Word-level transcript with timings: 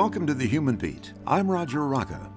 Welcome 0.00 0.26
to 0.28 0.34
the 0.34 0.46
Human 0.46 0.76
Beat. 0.76 1.12
I'm 1.26 1.50
Roger 1.50 1.86
Rocca. 1.86 2.32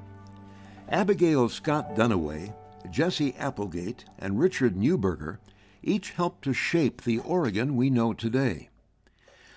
Abigail 0.90 1.48
Scott 1.48 1.96
Duniway, 1.96 2.54
Jesse 2.92 3.34
Applegate, 3.40 4.04
and 4.20 4.38
Richard 4.38 4.76
Neuberger 4.76 5.38
each 5.82 6.10
helped 6.10 6.44
to 6.44 6.52
shape 6.52 7.02
the 7.04 7.20
Oregon 7.20 7.78
we 7.78 7.90
know 7.90 8.12
today. 8.12 8.68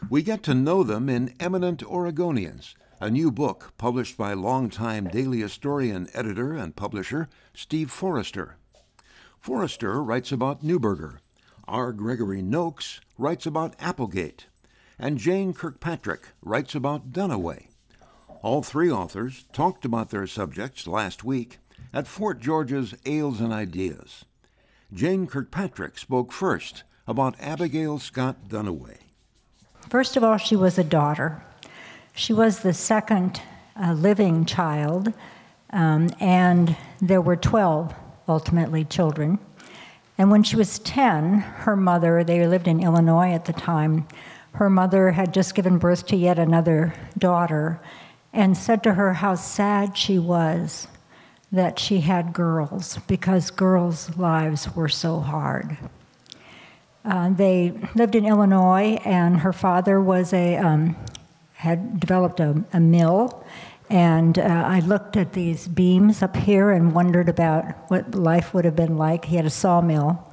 We 0.09 0.23
get 0.23 0.45
to 0.45 0.55
know 0.55 0.84
them 0.84 1.09
in 1.09 1.34
Eminent 1.41 1.80
Oregonians, 1.80 2.77
a 3.00 3.11
new 3.11 3.33
book 3.33 3.73
published 3.77 4.16
by 4.16 4.34
longtime 4.34 5.09
Daily 5.09 5.38
Astorian 5.38 6.09
editor 6.14 6.52
and 6.55 6.77
publisher 6.77 7.28
Steve 7.55 7.91
Forrester. 7.91 8.56
Forrester 9.41 10.00
writes 10.00 10.30
about 10.30 10.62
Neuberger. 10.62 11.19
R. 11.66 11.92
Gregory 11.92 12.41
Noakes 12.41 13.00
writes 13.19 13.47
about 13.47 13.75
Applegate. 13.80 14.47
And 14.97 15.19
Jane 15.19 15.52
Kirkpatrick 15.52 16.28
writes 16.41 16.77
about 16.77 17.11
Duniway. 17.11 17.66
All 18.46 18.62
three 18.62 18.92
authors 18.92 19.45
talked 19.52 19.84
about 19.84 20.10
their 20.10 20.28
subjects 20.28 20.86
last 20.86 21.24
week 21.24 21.59
at 21.92 22.06
Fort 22.06 22.38
George's 22.38 22.95
Ales 23.05 23.41
and 23.41 23.52
Ideas. 23.52 24.24
Jane 24.95 25.27
Kirkpatrick 25.27 25.98
spoke 25.98 26.30
first 26.30 26.84
about 27.09 27.34
Abigail 27.41 27.98
Scott 27.98 28.48
Duniway. 28.48 28.98
First 29.91 30.17
of 30.17 30.22
all, 30.22 30.36
she 30.36 30.55
was 30.55 30.78
a 30.78 30.84
daughter. 30.84 31.42
She 32.14 32.33
was 32.33 32.61
the 32.61 32.72
second 32.72 33.42
uh, 33.74 33.94
living 33.94 34.44
child, 34.44 35.12
um, 35.70 36.11
and 36.20 36.77
there 37.02 37.20
were 37.20 37.34
12 37.34 37.92
ultimately 38.28 38.84
children. 38.84 39.41
And 40.19 40.30
when 40.30 40.44
she 40.44 40.55
was 40.55 40.78
10, 40.78 41.41
her 41.41 41.74
mother, 41.74 42.22
they 42.22 42.47
lived 42.47 42.69
in 42.69 42.80
Illinois 42.80 43.33
at 43.33 43.47
the 43.47 43.52
time, 43.52 44.06
her 44.52 44.70
mother 44.70 45.11
had 45.11 45.34
just 45.34 45.56
given 45.56 45.78
birth 45.78 46.06
to 46.06 46.17
yet 46.17 46.39
another 46.39 46.94
daughter 47.19 47.80
and 48.37 48.56
said 48.56 48.83
to 48.83 48.92
her 48.92 49.15
how 49.15 49.34
sad 49.34 49.97
she 49.97 50.19
was 50.19 50.87
that 51.51 51.79
she 51.79 52.01
had 52.01 52.34
girls 52.34 52.98
because 53.09 53.51
girls' 53.51 54.15
lives 54.19 54.77
were 54.77 54.91
so 54.91 55.20
hard. 55.20 55.79
Uh, 57.03 57.31
they 57.31 57.73
lived 57.95 58.14
in 58.14 58.27
Illinois, 58.27 58.98
and 59.05 59.39
her 59.39 59.53
father 59.53 60.01
was 60.01 60.33
a 60.34 60.57
um, 60.57 60.95
had 61.55 61.98
developed 61.98 62.39
a, 62.39 62.62
a 62.75 62.81
mill. 62.81 63.42
And 63.89 64.39
uh, 64.39 64.42
I 64.42 64.81
looked 64.81 65.17
at 65.17 65.33
these 65.33 65.67
beams 65.67 66.20
up 66.20 66.37
here 66.37 66.70
and 66.73 66.92
wondered 66.92 67.29
about 67.31 67.64
what 67.89 68.14
life 68.14 68.53
would 68.53 68.67
have 68.67 68.77
been 68.77 68.98
like. 68.98 69.25
He 69.25 69.37
had 69.37 69.47
a 69.47 69.51
sawmill, 69.51 70.31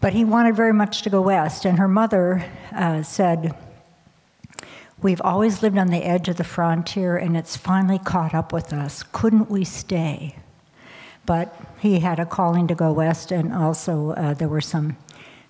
but 0.00 0.14
he 0.14 0.24
wanted 0.24 0.56
very 0.56 0.72
much 0.72 1.02
to 1.02 1.10
go 1.10 1.20
west. 1.20 1.66
And 1.66 1.78
her 1.78 1.88
mother 1.88 2.46
uh, 2.72 3.02
said, 3.02 3.54
We've 5.00 5.20
always 5.20 5.62
lived 5.62 5.78
on 5.78 5.88
the 5.88 6.02
edge 6.02 6.28
of 6.28 6.38
the 6.38 6.44
frontier, 6.44 7.16
and 7.16 7.36
it's 7.36 7.56
finally 7.56 8.00
caught 8.00 8.34
up 8.34 8.52
with 8.52 8.72
us. 8.72 9.04
Couldn't 9.12 9.48
we 9.48 9.62
stay? 9.62 10.34
But 11.24 11.54
he 11.78 12.00
had 12.00 12.18
a 12.18 12.26
calling 12.26 12.66
to 12.66 12.74
go 12.74 12.92
west, 12.92 13.30
and 13.30 13.54
also 13.54 14.10
uh, 14.10 14.34
there 14.34 14.48
were 14.48 14.60
some 14.60 14.96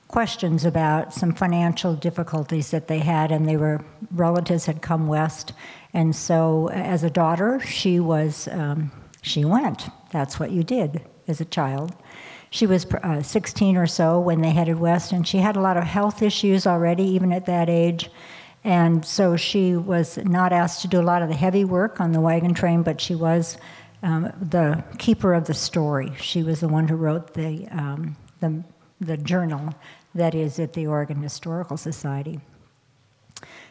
questions 0.06 0.66
about 0.66 1.14
some 1.14 1.32
financial 1.32 1.94
difficulties 1.94 2.70
that 2.72 2.88
they 2.88 2.98
had, 2.98 3.32
and 3.32 3.48
they 3.48 3.56
were 3.56 3.82
relatives 4.10 4.66
had 4.66 4.82
come 4.82 5.06
west, 5.06 5.54
and 5.94 6.14
so 6.14 6.68
as 6.68 7.02
a 7.02 7.10
daughter, 7.10 7.58
she 7.60 7.98
was 7.98 8.48
um, 8.48 8.90
she 9.22 9.46
went. 9.46 9.88
That's 10.12 10.38
what 10.38 10.50
you 10.50 10.62
did 10.62 11.06
as 11.26 11.40
a 11.40 11.46
child. 11.46 11.94
She 12.50 12.66
was 12.66 12.84
uh, 12.86 13.22
16 13.22 13.76
or 13.78 13.86
so 13.86 14.20
when 14.20 14.42
they 14.42 14.50
headed 14.50 14.78
west, 14.78 15.12
and 15.12 15.26
she 15.26 15.38
had 15.38 15.56
a 15.56 15.60
lot 15.60 15.78
of 15.78 15.84
health 15.84 16.20
issues 16.20 16.66
already, 16.66 17.04
even 17.04 17.32
at 17.32 17.46
that 17.46 17.70
age. 17.70 18.10
And 18.64 19.04
so 19.04 19.36
she 19.36 19.76
was 19.76 20.18
not 20.18 20.52
asked 20.52 20.82
to 20.82 20.88
do 20.88 21.00
a 21.00 21.02
lot 21.02 21.22
of 21.22 21.28
the 21.28 21.34
heavy 21.34 21.64
work 21.64 22.00
on 22.00 22.12
the 22.12 22.20
wagon 22.20 22.54
train, 22.54 22.82
but 22.82 23.00
she 23.00 23.14
was 23.14 23.56
um, 24.02 24.32
the 24.40 24.82
keeper 24.98 25.34
of 25.34 25.46
the 25.46 25.54
story. 25.54 26.12
She 26.20 26.42
was 26.42 26.60
the 26.60 26.68
one 26.68 26.88
who 26.88 26.96
wrote 26.96 27.34
the, 27.34 27.66
um, 27.68 28.16
the, 28.40 28.62
the 29.00 29.16
journal 29.16 29.74
that 30.14 30.34
is 30.34 30.58
at 30.58 30.72
the 30.72 30.86
Oregon 30.86 31.22
Historical 31.22 31.76
Society. 31.76 32.40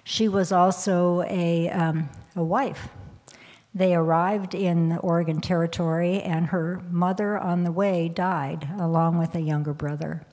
She 0.03 0.27
was 0.27 0.51
also 0.51 1.23
a, 1.23 1.69
um, 1.69 2.09
a 2.35 2.43
wife. 2.43 2.87
They 3.75 3.93
arrived 3.93 4.55
in 4.55 4.89
the 4.89 4.97
Oregon 4.97 5.41
Territory, 5.41 6.21
and 6.21 6.47
her 6.47 6.81
mother 6.89 7.37
on 7.37 7.63
the 7.63 7.71
way 7.71 8.09
died, 8.09 8.67
along 8.79 9.19
with 9.19 9.35
a 9.35 9.41
younger 9.41 9.73
brother. 9.73 10.25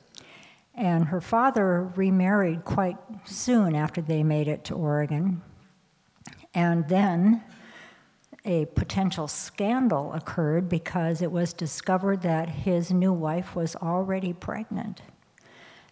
And 0.74 1.06
her 1.06 1.20
father 1.20 1.84
remarried 1.94 2.64
quite 2.64 2.96
soon 3.24 3.74
after 3.74 4.00
they 4.00 4.22
made 4.22 4.48
it 4.48 4.64
to 4.64 4.74
Oregon. 4.74 5.42
And 6.52 6.88
then 6.88 7.42
a 8.44 8.66
potential 8.66 9.28
scandal 9.28 10.12
occurred 10.12 10.68
because 10.68 11.22
it 11.22 11.30
was 11.32 11.52
discovered 11.52 12.22
that 12.22 12.48
his 12.48 12.92
new 12.92 13.12
wife 13.12 13.56
was 13.56 13.74
already 13.76 14.32
pregnant 14.32 15.00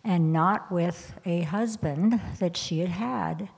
and 0.05 0.33
not 0.33 0.71
with 0.71 1.15
a 1.25 1.43
husband 1.43 2.21
that 2.41 2.57
she 2.57 2.81
had 2.81 2.89
had. 2.89 3.49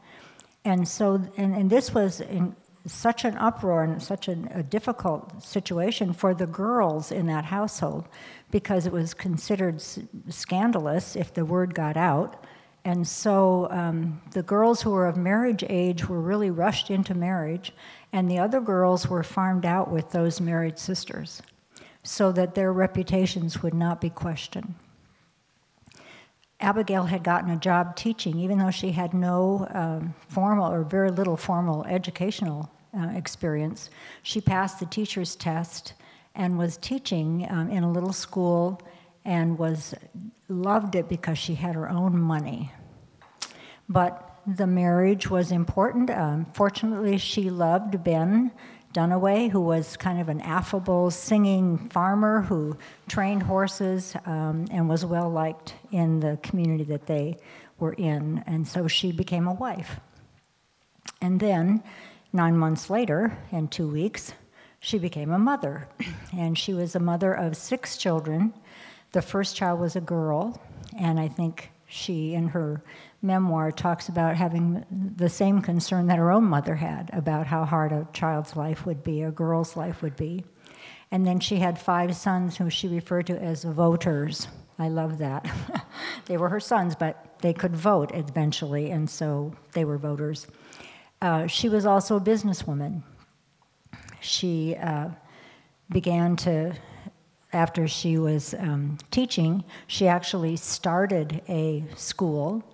And 0.65 0.87
so, 0.87 1.23
and, 1.37 1.55
and 1.55 1.71
this 1.71 1.93
was 1.93 2.21
in 2.21 2.55
such 2.87 3.25
an 3.25 3.37
uproar 3.39 3.85
and 3.85 4.03
such 4.03 4.29
a, 4.29 4.37
a 4.51 4.63
difficult 4.63 5.43
situation 5.43 6.13
for 6.13 6.35
the 6.35 6.47
girls 6.47 7.11
in 7.11 7.27
that 7.27 7.45
household 7.45 8.07
because 8.51 8.87
it 8.87 8.93
was 8.93 9.15
considered 9.15 9.83
scandalous 10.29 11.17
if 11.17 11.33
the 11.33 11.45
word 11.45 11.75
got 11.75 11.97
out. 11.97 12.45
And 12.85 13.09
so 13.09 13.69
um, 13.71 14.21
the 14.33 14.43
girls 14.43 14.83
who 14.83 14.91
were 14.91 15.07
of 15.07 15.17
marriage 15.17 15.65
age 15.69 16.07
were 16.07 16.21
really 16.21 16.51
rushed 16.51 16.91
into 16.91 17.15
marriage, 17.15 17.73
and 18.13 18.31
the 18.31 18.39
other 18.39 18.61
girls 18.61 19.09
were 19.09 19.23
farmed 19.23 19.65
out 19.65 19.91
with 19.91 20.11
those 20.11 20.41
married 20.41 20.79
sisters 20.79 21.41
so 22.03 22.31
that 22.33 22.55
their 22.55 22.73
reputations 22.73 23.63
would 23.63 23.73
not 23.73 24.03
be 24.03 24.11
questioned. 24.11 24.75
Abigail 26.65 27.05
had 27.05 27.23
gotten 27.23 27.51
a 27.51 27.57
job 27.57 27.95
teaching, 27.95 28.39
even 28.39 28.59
though 28.59 28.71
she 28.71 28.91
had 28.91 29.13
no 29.13 29.69
um, 29.75 30.15
formal 30.29 30.73
or 30.73 30.83
very 30.83 31.11
little 31.11 31.37
formal 31.37 31.85
educational 31.85 32.71
uh, 32.99 33.09
experience. 33.09 33.91
She 34.23 34.41
passed 34.41 34.81
the 34.81 34.87
teacher's 34.87 35.37
test 35.37 35.93
and 36.35 36.57
was 36.57 36.79
teaching 36.79 37.47
um, 37.51 37.71
in 37.71 37.83
a 37.83 37.93
little 37.93 38.15
school 38.15 38.81
and 39.27 39.59
was 39.59 39.95
loved 40.49 40.95
it 40.95 41.07
because 41.07 41.37
she 41.37 41.55
had 41.55 41.75
her 41.75 41.91
own 41.91 42.19
money. 42.19 42.73
But 43.87 44.39
the 44.47 44.67
marriage 44.67 45.29
was 45.29 45.53
important. 45.53 46.09
Um, 46.09 46.47
fortunately, 46.55 47.19
she 47.19 47.51
loved 47.51 48.03
Ben 48.03 48.51
Duniway, 48.95 49.51
who 49.51 49.61
was 49.61 49.97
kind 49.97 50.21
of 50.21 50.29
an 50.29 50.41
affable, 50.41 51.11
singing 51.11 51.91
farmer 51.91 52.43
who 52.43 52.79
trained 53.09 53.43
horses 53.43 54.15
um, 54.25 54.67
and 54.71 54.89
was 54.89 55.05
well 55.05 55.29
liked 55.29 55.75
in 55.91 56.21
the 56.21 56.39
community 56.43 56.85
that 56.85 57.07
they 57.07 57.37
were 57.79 57.93
in. 57.95 58.45
And 58.47 58.67
so 58.67 58.87
she 58.87 59.11
became 59.11 59.49
a 59.49 59.53
wife. 59.53 59.99
And 61.21 61.41
then, 61.41 61.83
nine 62.33 62.57
months 62.57 62.89
later, 62.89 63.37
in 63.51 63.67
two 63.67 63.89
weeks, 63.89 64.33
she 64.79 64.99
became 64.99 65.33
a 65.33 65.39
mother. 65.39 65.89
And 66.37 66.59
she 66.59 66.75
was 66.75 66.95
a 66.95 67.01
mother 67.01 67.33
of 67.33 67.57
six 67.57 67.97
children. 67.97 68.55
The 69.13 69.23
first 69.23 69.55
child 69.57 69.79
was 69.81 69.95
a 69.95 70.01
girl, 70.01 70.61
and 70.99 71.21
I 71.21 71.29
think 71.29 71.71
she, 71.87 72.35
in 72.35 72.49
her 72.49 72.83
memoir, 73.25 73.73
talks 73.73 74.09
about 74.09 74.37
having 74.37 74.85
the 75.17 75.29
same 75.29 75.61
concern 75.61 76.07
that 76.07 76.19
her 76.19 76.31
own 76.31 76.45
mother 76.45 76.77
had 76.77 77.11
about 77.13 77.47
how 77.47 77.65
hard 77.65 77.91
a 77.91 78.07
child's 78.13 78.55
life 78.55 78.87
would 78.87 79.03
be, 79.03 79.23
a 79.23 79.31
girl's 79.31 79.77
life 79.77 80.03
would 80.03 80.17
be. 80.17 80.45
And 81.11 81.27
then 81.27 81.41
she 81.41 81.57
had 81.57 81.79
five 81.79 82.15
sons 82.15 82.57
who 82.57 82.71
she 82.71 82.89
referred 82.89 83.27
to 83.29 83.41
as 83.41 83.65
voters. 83.65 84.49
I 84.79 84.89
love 84.89 85.19
that. 85.19 85.51
they 86.27 86.37
were 86.37 86.49
her 86.49 86.61
sons, 86.61 86.95
but 86.95 87.41
they 87.41 87.53
could 87.53 87.75
vote 87.75 88.11
eventually, 88.15 88.91
and 88.91 89.09
so 89.09 89.55
they 89.73 89.85
were 89.85 89.99
voters. 89.99 90.47
Uh, 91.23 91.47
she 91.47 91.69
was 91.69 91.87
also 91.87 92.17
a 92.17 92.21
businesswoman. 92.21 93.03
She 94.21 94.77
uh, 94.77 95.09
began 95.91 96.37
to 96.37 96.75
after 97.55 97.87
she 97.87 98.19
was 98.19 98.55
um, 98.59 98.99
teaching, 99.11 99.65
she 99.87 100.09
actually 100.09 100.57
started 100.57 101.41
a 101.49 101.85
school, 101.97 102.65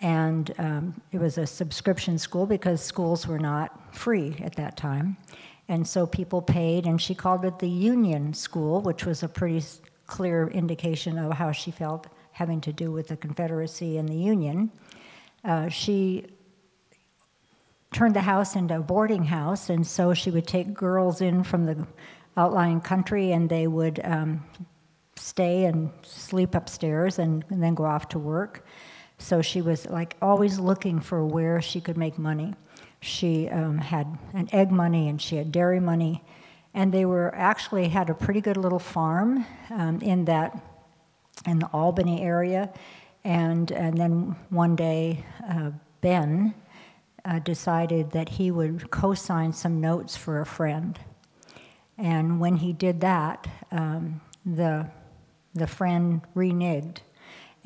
and 0.00 0.52
um, 0.58 1.00
it 1.12 1.20
was 1.20 1.38
a 1.38 1.46
subscription 1.46 2.18
school 2.18 2.46
because 2.46 2.80
schools 2.82 3.26
were 3.26 3.38
not 3.38 3.94
free 3.94 4.36
at 4.42 4.54
that 4.56 4.76
time. 4.76 5.16
And 5.68 5.86
so 5.86 6.06
people 6.06 6.40
paid, 6.40 6.86
and 6.86 7.00
she 7.00 7.14
called 7.14 7.44
it 7.44 7.58
the 7.58 7.68
Union 7.68 8.32
School, 8.32 8.80
which 8.80 9.04
was 9.04 9.22
a 9.22 9.28
pretty 9.28 9.64
clear 10.06 10.48
indication 10.48 11.18
of 11.18 11.32
how 11.32 11.52
she 11.52 11.70
felt 11.70 12.06
having 12.32 12.60
to 12.62 12.72
do 12.72 12.90
with 12.90 13.08
the 13.08 13.16
Confederacy 13.16 13.98
and 13.98 14.08
the 14.08 14.16
Union. 14.16 14.70
Uh, 15.44 15.68
she 15.68 16.26
turned 17.92 18.14
the 18.14 18.20
house 18.20 18.54
into 18.54 18.76
a 18.76 18.80
boarding 18.80 19.24
house, 19.24 19.68
and 19.70 19.86
so 19.86 20.14
she 20.14 20.30
would 20.30 20.46
take 20.46 20.72
girls 20.72 21.20
in 21.20 21.42
from 21.42 21.66
the 21.66 21.86
outlying 22.36 22.80
country, 22.80 23.32
and 23.32 23.50
they 23.50 23.66
would 23.66 24.00
um, 24.04 24.42
stay 25.16 25.64
and 25.64 25.90
sleep 26.02 26.54
upstairs 26.54 27.18
and, 27.18 27.44
and, 27.50 27.62
then 27.62 27.74
go 27.74 27.84
off 27.84 28.08
to 28.08 28.18
work. 28.18 28.64
So 29.18 29.42
she 29.42 29.60
was 29.60 29.86
like 29.86 30.16
always 30.22 30.58
looking 30.58 31.00
for 31.00 31.24
where 31.26 31.60
she 31.60 31.80
could 31.80 31.96
make 31.96 32.18
money. 32.18 32.54
She 33.00 33.48
um, 33.48 33.78
had 33.78 34.18
an 34.32 34.48
egg 34.52 34.70
money 34.70 35.08
and 35.08 35.20
she 35.20 35.36
had 35.36 35.52
dairy 35.52 35.80
money, 35.80 36.24
and 36.74 36.92
they 36.92 37.04
were 37.04 37.34
actually 37.34 37.88
had 37.88 38.10
a 38.10 38.14
pretty 38.14 38.40
good 38.40 38.56
little 38.56 38.78
farm 38.78 39.44
um, 39.70 40.00
in 40.00 40.24
that 40.26 40.60
in 41.46 41.60
the 41.60 41.66
Albany 41.72 42.22
area, 42.22 42.72
and 43.24 43.70
and 43.70 43.96
then 43.96 44.36
one 44.50 44.74
day 44.74 45.24
uh, 45.48 45.70
Ben 46.00 46.54
uh, 47.24 47.38
decided 47.40 48.10
that 48.12 48.28
he 48.28 48.50
would 48.50 48.90
co-sign 48.90 49.52
some 49.52 49.80
notes 49.80 50.16
for 50.16 50.40
a 50.40 50.46
friend, 50.46 50.98
and 51.96 52.40
when 52.40 52.56
he 52.56 52.72
did 52.72 53.00
that, 53.00 53.46
um, 53.70 54.20
the 54.44 54.86
the 55.54 55.66
friend 55.66 56.20
reneged, 56.34 56.98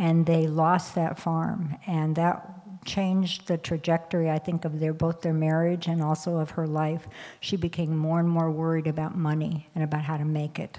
and 0.02 0.26
they 0.26 0.48
lost 0.48 0.96
that 0.96 1.16
farm, 1.16 1.76
and 1.86 2.16
that 2.16 2.84
changed 2.84 3.46
the 3.46 3.56
trajectory, 3.56 4.28
I 4.28 4.40
think, 4.40 4.64
of 4.64 4.80
their 4.80 4.92
both 4.92 5.20
their 5.20 5.32
marriage 5.32 5.86
and 5.86 6.02
also 6.02 6.38
of 6.38 6.50
her 6.50 6.66
life. 6.66 7.06
She 7.38 7.56
became 7.56 7.96
more 7.96 8.18
and 8.18 8.28
more 8.28 8.50
worried 8.50 8.88
about 8.88 9.16
money 9.16 9.68
and 9.76 9.84
about 9.84 10.02
how 10.02 10.16
to 10.16 10.24
make 10.24 10.58
it. 10.58 10.76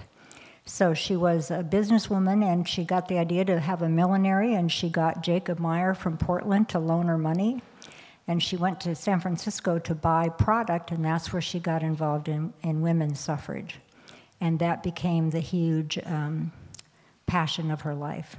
So 0.65 0.93
she 0.93 1.15
was 1.15 1.51
a 1.51 1.63
businesswoman, 1.63 2.43
and 2.43 2.67
she 2.67 2.83
got 2.83 3.07
the 3.07 3.17
idea 3.17 3.45
to 3.45 3.61
have 3.61 3.81
a 3.81 3.87
millinery, 3.87 4.55
and 4.55 4.69
she 4.69 4.89
got 4.89 5.23
Jacob 5.23 5.57
Meyer 5.57 5.93
from 5.93 6.17
Portland 6.17 6.67
to 6.69 6.79
loan 6.79 7.07
her 7.07 7.17
money. 7.17 7.61
And 8.27 8.43
she 8.43 8.57
went 8.57 8.81
to 8.81 8.93
San 8.93 9.21
Francisco 9.21 9.79
to 9.79 9.95
buy 9.95 10.27
product, 10.27 10.91
and 10.91 11.05
that's 11.05 11.31
where 11.31 11.41
she 11.41 11.61
got 11.61 11.81
involved 11.81 12.27
in, 12.27 12.51
in 12.61 12.81
women's 12.81 13.21
suffrage. 13.21 13.79
And 14.41 14.59
that 14.59 14.83
became 14.83 15.29
the 15.29 15.39
huge 15.39 15.97
um, 16.05 16.51
passion 17.25 17.71
of 17.71 17.81
her 17.81 17.95
life. 17.95 18.35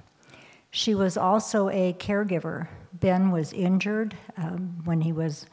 She 0.74 0.96
was 0.96 1.16
also 1.16 1.68
a 1.68 1.92
caregiver. 1.92 2.66
Ben 2.94 3.30
was 3.30 3.52
injured 3.52 4.16
um, 4.36 4.82
when 4.84 5.00
he 5.00 5.12
was 5.12 5.46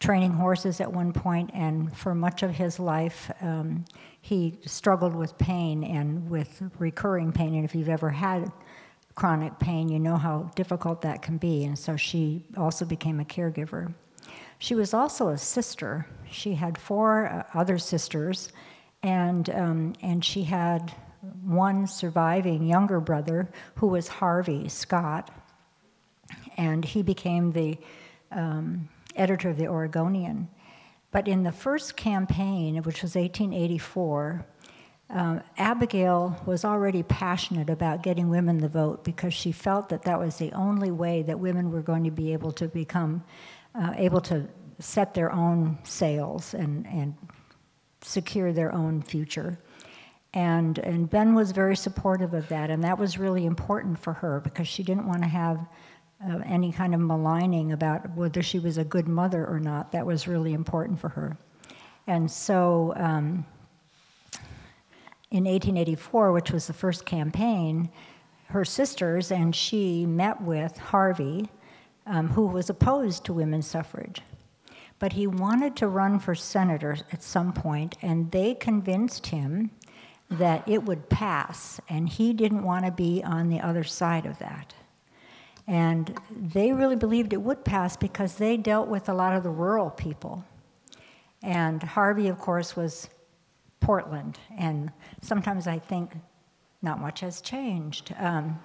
training 0.00 0.32
horses 0.32 0.80
at 0.80 0.92
one 0.92 1.12
point, 1.12 1.52
and 1.54 1.96
for 1.96 2.12
much 2.12 2.42
of 2.42 2.50
his 2.50 2.80
life, 2.80 3.30
um, 3.40 3.84
he 4.20 4.58
struggled 4.66 5.14
with 5.14 5.38
pain 5.38 5.84
and 5.84 6.28
with 6.28 6.60
recurring 6.80 7.30
pain. 7.30 7.54
And 7.54 7.64
if 7.64 7.76
you've 7.76 7.88
ever 7.88 8.10
had 8.10 8.50
chronic 9.14 9.60
pain, 9.60 9.88
you 9.88 10.00
know 10.00 10.16
how 10.16 10.50
difficult 10.56 11.02
that 11.02 11.22
can 11.22 11.36
be. 11.36 11.62
And 11.66 11.78
so 11.78 11.94
she 11.94 12.44
also 12.56 12.84
became 12.84 13.20
a 13.20 13.24
caregiver. 13.24 13.94
She 14.58 14.74
was 14.74 14.92
also 14.92 15.28
a 15.28 15.38
sister. 15.38 16.04
She 16.28 16.52
had 16.52 16.76
four 16.76 17.28
uh, 17.28 17.44
other 17.56 17.78
sisters, 17.78 18.48
and, 19.04 19.48
um, 19.50 19.92
and 20.02 20.24
she 20.24 20.42
had 20.42 20.92
one 21.42 21.86
surviving 21.86 22.66
younger 22.66 23.00
brother 23.00 23.50
who 23.76 23.88
was 23.88 24.08
Harvey 24.08 24.68
Scott, 24.68 25.30
and 26.56 26.84
he 26.84 27.02
became 27.02 27.52
the 27.52 27.78
um, 28.30 28.88
editor 29.16 29.50
of 29.50 29.56
the 29.56 29.68
Oregonian. 29.68 30.48
But 31.10 31.28
in 31.28 31.44
the 31.44 31.52
first 31.52 31.96
campaign, 31.96 32.76
which 32.82 33.02
was 33.02 33.14
1884, 33.14 34.44
um, 35.10 35.42
Abigail 35.58 36.40
was 36.46 36.64
already 36.64 37.02
passionate 37.02 37.70
about 37.70 38.02
getting 38.02 38.28
women 38.30 38.58
the 38.58 38.68
vote 38.68 39.04
because 39.04 39.34
she 39.34 39.52
felt 39.52 39.90
that 39.90 40.02
that 40.02 40.18
was 40.18 40.36
the 40.36 40.52
only 40.52 40.90
way 40.90 41.22
that 41.22 41.38
women 41.38 41.70
were 41.70 41.82
going 41.82 42.04
to 42.04 42.10
be 42.10 42.32
able 42.32 42.50
to 42.52 42.66
become 42.68 43.22
uh, 43.74 43.92
able 43.96 44.20
to 44.22 44.48
set 44.78 45.14
their 45.14 45.30
own 45.32 45.78
sails 45.84 46.54
and, 46.54 46.86
and 46.86 47.14
secure 48.02 48.52
their 48.52 48.72
own 48.72 49.02
future. 49.02 49.58
And, 50.34 50.78
and 50.80 51.08
Ben 51.08 51.34
was 51.34 51.52
very 51.52 51.76
supportive 51.76 52.34
of 52.34 52.48
that, 52.48 52.68
and 52.68 52.82
that 52.82 52.98
was 52.98 53.18
really 53.18 53.46
important 53.46 53.98
for 53.98 54.12
her 54.12 54.40
because 54.40 54.66
she 54.66 54.82
didn't 54.82 55.06
want 55.06 55.22
to 55.22 55.28
have 55.28 55.66
uh, 56.28 56.38
any 56.44 56.72
kind 56.72 56.92
of 56.92 57.00
maligning 57.00 57.72
about 57.72 58.10
whether 58.16 58.42
she 58.42 58.58
was 58.58 58.76
a 58.76 58.84
good 58.84 59.06
mother 59.06 59.46
or 59.46 59.60
not. 59.60 59.92
That 59.92 60.04
was 60.04 60.26
really 60.26 60.52
important 60.52 60.98
for 60.98 61.08
her. 61.10 61.36
And 62.08 62.28
so 62.28 62.92
um, 62.96 63.46
in 65.30 65.44
1884, 65.44 66.32
which 66.32 66.50
was 66.50 66.66
the 66.66 66.72
first 66.72 67.06
campaign, 67.06 67.90
her 68.46 68.64
sisters 68.64 69.30
and 69.30 69.54
she 69.54 70.04
met 70.04 70.40
with 70.40 70.76
Harvey, 70.78 71.48
um, 72.06 72.28
who 72.28 72.46
was 72.46 72.68
opposed 72.68 73.24
to 73.24 73.32
women's 73.32 73.66
suffrage. 73.66 74.20
But 74.98 75.12
he 75.12 75.26
wanted 75.26 75.76
to 75.76 75.88
run 75.88 76.18
for 76.18 76.34
senator 76.34 76.96
at 77.12 77.22
some 77.22 77.52
point, 77.52 77.96
and 78.02 78.30
they 78.30 78.54
convinced 78.54 79.26
him 79.26 79.70
that 80.30 80.66
it 80.68 80.84
would 80.84 81.08
pass, 81.08 81.80
and 81.88 82.08
he 82.08 82.32
didn't 82.32 82.62
want 82.62 82.84
to 82.84 82.90
be 82.90 83.22
on 83.24 83.48
the 83.48 83.60
other 83.60 83.84
side 83.84 84.26
of 84.26 84.38
that. 84.38 84.74
And 85.66 86.18
they 86.30 86.72
really 86.72 86.96
believed 86.96 87.32
it 87.32 87.40
would 87.40 87.64
pass 87.64 87.96
because 87.96 88.36
they 88.36 88.56
dealt 88.56 88.88
with 88.88 89.08
a 89.08 89.14
lot 89.14 89.34
of 89.34 89.42
the 89.42 89.50
rural 89.50 89.90
people. 89.90 90.44
And 91.42 91.82
Harvey, 91.82 92.28
of 92.28 92.38
course, 92.38 92.76
was 92.76 93.08
Portland, 93.80 94.38
and 94.58 94.90
sometimes 95.20 95.66
I 95.66 95.78
think 95.78 96.12
not 96.80 97.00
much 97.00 97.20
has 97.20 97.40
changed. 97.40 98.14
Um, 98.18 98.60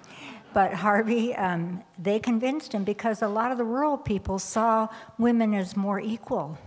but 0.52 0.74
Harvey, 0.74 1.34
um, 1.34 1.82
they 1.98 2.18
convinced 2.18 2.74
him 2.74 2.84
because 2.84 3.22
a 3.22 3.28
lot 3.28 3.50
of 3.50 3.58
the 3.58 3.64
rural 3.64 3.96
people 3.96 4.38
saw 4.38 4.88
women 5.18 5.54
as 5.54 5.76
more 5.76 6.00
equal. 6.00 6.58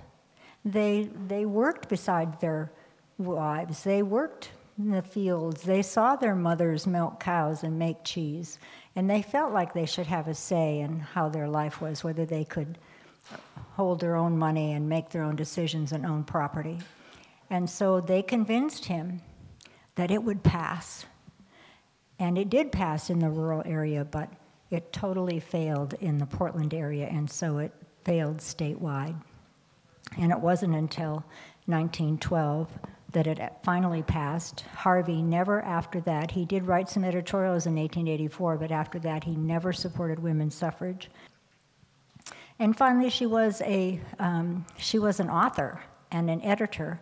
They, 0.66 1.10
they 1.28 1.46
worked 1.46 1.90
beside 1.90 2.40
their 2.42 2.72
wives, 3.18 3.84
they 3.84 4.02
worked 4.02 4.52
in 4.78 4.92
the 4.92 5.02
fields. 5.02 5.62
They 5.62 5.82
saw 5.82 6.16
their 6.16 6.36
mothers 6.36 6.88
milk 6.88 7.20
cows 7.20 7.64
and 7.64 7.78
make 7.78 8.04
cheese, 8.04 8.60
and 8.96 9.10
they 9.10 9.22
felt 9.22 9.54
like 9.54 9.74
they 9.74 9.86
should 9.86 10.08
have 10.08 10.28
a 10.28 10.34
say 10.34 10.80
in 10.80 11.00
how 11.00 11.30
their 11.30 11.48
life 11.48 11.82
was, 11.82 12.04
whether 12.04 12.26
they 12.26 12.44
could 12.44 12.78
hold 13.74 14.00
their 14.00 14.16
own 14.16 14.38
money 14.38 14.74
and 14.74 14.88
make 14.90 15.10
their 15.10 15.24
own 15.24 15.36
decisions 15.36 15.92
and 15.92 16.06
own 16.06 16.24
property. 16.24 16.80
And 17.50 17.70
so 17.70 18.02
they 18.02 18.22
convinced 18.22 18.86
him 18.86 19.22
that 19.96 20.12
it 20.12 20.24
would 20.24 20.44
pass. 20.44 21.06
And 22.20 22.38
it 22.38 22.50
did 22.50 22.72
pass 22.72 23.10
in 23.10 23.20
the 23.20 23.30
rural 23.30 23.64
area, 23.66 24.06
but 24.06 24.30
it 24.70 24.92
totally 24.92 25.40
failed 25.40 25.94
in 25.96 26.18
the 26.18 26.26
Portland 26.26 26.74
area, 26.74 27.08
and 27.08 27.30
so 27.30 27.60
it 27.60 27.72
failed 28.06 28.38
statewide. 28.38 29.16
And 30.18 30.32
it 30.32 30.40
wasn't 30.40 30.76
until 30.76 31.24
1912 31.66 32.68
that 33.14 33.28
it 33.28 33.40
finally 33.64 34.04
passed. 34.04 34.62
Harvey 34.76 35.22
never 35.22 35.62
after 35.62 36.02
that, 36.02 36.32
he 36.32 36.46
did 36.46 36.64
write 36.64 36.90
some 36.90 37.04
editorials 37.04 37.66
in 37.66 37.76
1884, 37.76 38.58
but 38.58 38.72
after 38.72 39.00
that, 39.00 39.24
he 39.24 39.36
never 39.36 39.72
supported 39.72 40.20
women's 40.20 40.56
suffrage. 40.56 41.10
And 42.60 42.78
finally, 42.78 43.10
she 43.10 43.26
was, 43.26 43.62
a, 43.62 44.00
um, 44.20 44.66
she 44.78 45.00
was 45.00 45.20
an 45.20 45.30
author 45.30 45.82
and 46.12 46.30
an 46.30 46.42
editor 46.42 47.00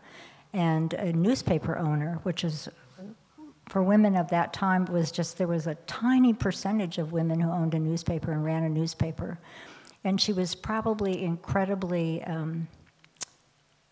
and 0.54 0.94
a 0.94 1.14
newspaper 1.14 1.78
owner, 1.78 2.20
which 2.24 2.44
is 2.44 2.70
for 3.68 3.82
women 3.82 4.18
of 4.18 4.30
that 4.30 4.52
time 4.52 4.84
was 4.86 5.12
just 5.12 5.38
there 5.38 5.48
was 5.48 5.66
a 5.66 5.76
tiny 5.88 6.34
percentage 6.34 6.98
of 6.98 7.14
women 7.14 7.40
who 7.40 7.50
owned 7.50 7.74
a 7.74 7.80
newspaper 7.80 8.34
and 8.34 8.44
ran 8.44 8.64
a 8.64 8.70
newspaper. 8.70 9.40
And 10.04 10.20
she 10.20 10.34
was 10.34 10.56
probably 10.56 11.24
incredibly 11.24 12.22
um, 12.24 12.68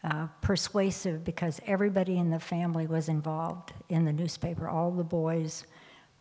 uh, 0.03 0.27
persuasive 0.41 1.24
because 1.24 1.60
everybody 1.65 2.18
in 2.18 2.29
the 2.29 2.39
family 2.39 2.88
was 2.88 3.10
involved 3.10 3.74
in 3.89 4.06
the 4.06 4.13
newspaper, 4.13 4.70
all 4.70 4.91
the 4.91 5.03
boys, 5.03 5.65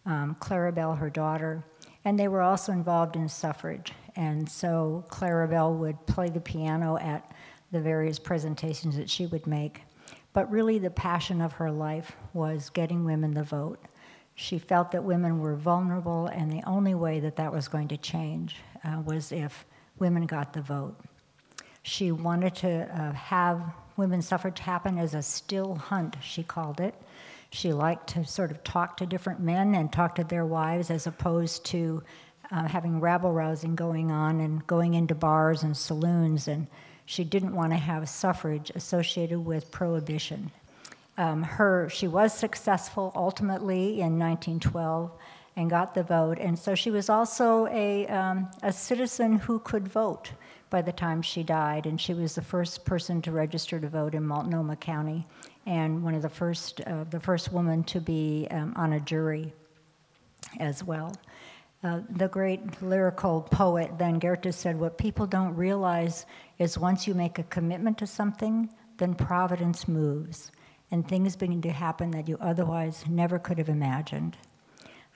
um, 0.06 0.36
Clarabelle, 0.40 0.98
her 0.98 1.10
daughter, 1.10 1.64
and 2.04 2.18
they 2.18 2.28
were 2.28 2.42
also 2.42 2.72
involved 2.72 3.16
in 3.16 3.28
suffrage. 3.28 3.92
And 4.16 4.48
so 4.48 5.04
Clarabelle 5.08 5.76
would 5.76 6.06
play 6.06 6.28
the 6.28 6.40
piano 6.40 6.96
at 6.98 7.32
the 7.70 7.80
various 7.80 8.18
presentations 8.18 8.96
that 8.96 9.10
she 9.10 9.26
would 9.26 9.46
make. 9.46 9.82
But 10.32 10.50
really, 10.50 10.78
the 10.78 10.90
passion 10.90 11.40
of 11.40 11.52
her 11.54 11.70
life 11.70 12.16
was 12.32 12.70
getting 12.70 13.04
women 13.04 13.32
the 13.32 13.42
vote. 13.42 13.80
She 14.34 14.58
felt 14.58 14.92
that 14.92 15.02
women 15.02 15.40
were 15.40 15.56
vulnerable, 15.56 16.28
and 16.28 16.50
the 16.50 16.62
only 16.66 16.94
way 16.94 17.20
that 17.20 17.36
that 17.36 17.52
was 17.52 17.68
going 17.68 17.88
to 17.88 17.96
change 17.96 18.56
uh, 18.84 19.02
was 19.04 19.32
if 19.32 19.66
women 19.98 20.26
got 20.26 20.52
the 20.52 20.62
vote. 20.62 20.96
She 21.88 22.12
wanted 22.12 22.54
to 22.56 22.82
uh, 22.82 23.12
have 23.12 23.62
women's 23.96 24.28
suffrage 24.28 24.58
happen 24.58 24.98
as 24.98 25.14
a 25.14 25.22
still 25.22 25.74
hunt, 25.74 26.16
she 26.20 26.42
called 26.42 26.80
it. 26.80 26.94
She 27.50 27.72
liked 27.72 28.10
to 28.10 28.26
sort 28.26 28.50
of 28.50 28.62
talk 28.62 28.98
to 28.98 29.06
different 29.06 29.40
men 29.40 29.74
and 29.74 29.90
talk 29.90 30.14
to 30.16 30.24
their 30.24 30.44
wives 30.44 30.90
as 30.90 31.06
opposed 31.06 31.64
to 31.66 32.02
uh, 32.50 32.68
having 32.68 33.00
rabble 33.00 33.32
rousing 33.32 33.74
going 33.74 34.10
on 34.10 34.40
and 34.40 34.66
going 34.66 34.92
into 34.92 35.14
bars 35.14 35.62
and 35.62 35.74
saloons. 35.74 36.46
And 36.46 36.66
she 37.06 37.24
didn't 37.24 37.54
want 37.54 37.72
to 37.72 37.78
have 37.78 38.06
suffrage 38.06 38.70
associated 38.74 39.40
with 39.40 39.70
prohibition. 39.70 40.50
Um, 41.16 41.42
her, 41.42 41.88
she 41.88 42.06
was 42.06 42.34
successful 42.34 43.12
ultimately 43.16 44.00
in 44.00 44.18
1912 44.18 45.10
and 45.56 45.70
got 45.70 45.94
the 45.94 46.02
vote. 46.02 46.38
And 46.38 46.58
so 46.58 46.74
she 46.74 46.90
was 46.90 47.08
also 47.08 47.66
a, 47.68 48.06
um, 48.08 48.50
a 48.62 48.74
citizen 48.74 49.36
who 49.36 49.58
could 49.60 49.88
vote 49.88 50.32
by 50.70 50.82
the 50.82 50.92
time 50.92 51.22
she 51.22 51.42
died, 51.42 51.86
and 51.86 52.00
she 52.00 52.14
was 52.14 52.34
the 52.34 52.42
first 52.42 52.84
person 52.84 53.22
to 53.22 53.32
register 53.32 53.80
to 53.80 53.88
vote 53.88 54.14
in 54.14 54.24
Multnomah 54.24 54.76
County, 54.76 55.26
and 55.66 56.02
one 56.02 56.14
of 56.14 56.22
the 56.22 56.28
first, 56.28 56.80
uh, 56.82 57.04
the 57.10 57.20
first 57.20 57.52
woman 57.52 57.84
to 57.84 58.00
be 58.00 58.46
um, 58.50 58.72
on 58.76 58.94
a 58.94 59.00
jury 59.00 59.52
as 60.58 60.84
well. 60.84 61.14
Uh, 61.84 62.00
the 62.10 62.28
great 62.28 62.82
lyrical 62.82 63.42
poet 63.42 63.92
Van 63.98 64.18
Goethe 64.18 64.52
said, 64.52 64.78
What 64.78 64.98
people 64.98 65.26
don't 65.26 65.54
realize 65.54 66.26
is 66.58 66.76
once 66.76 67.06
you 67.06 67.14
make 67.14 67.38
a 67.38 67.44
commitment 67.44 67.98
to 67.98 68.06
something, 68.06 68.68
then 68.96 69.14
providence 69.14 69.86
moves, 69.86 70.50
and 70.90 71.06
things 71.06 71.36
begin 71.36 71.62
to 71.62 71.70
happen 71.70 72.10
that 72.10 72.28
you 72.28 72.36
otherwise 72.40 73.04
never 73.08 73.38
could 73.38 73.58
have 73.58 73.68
imagined. 73.68 74.36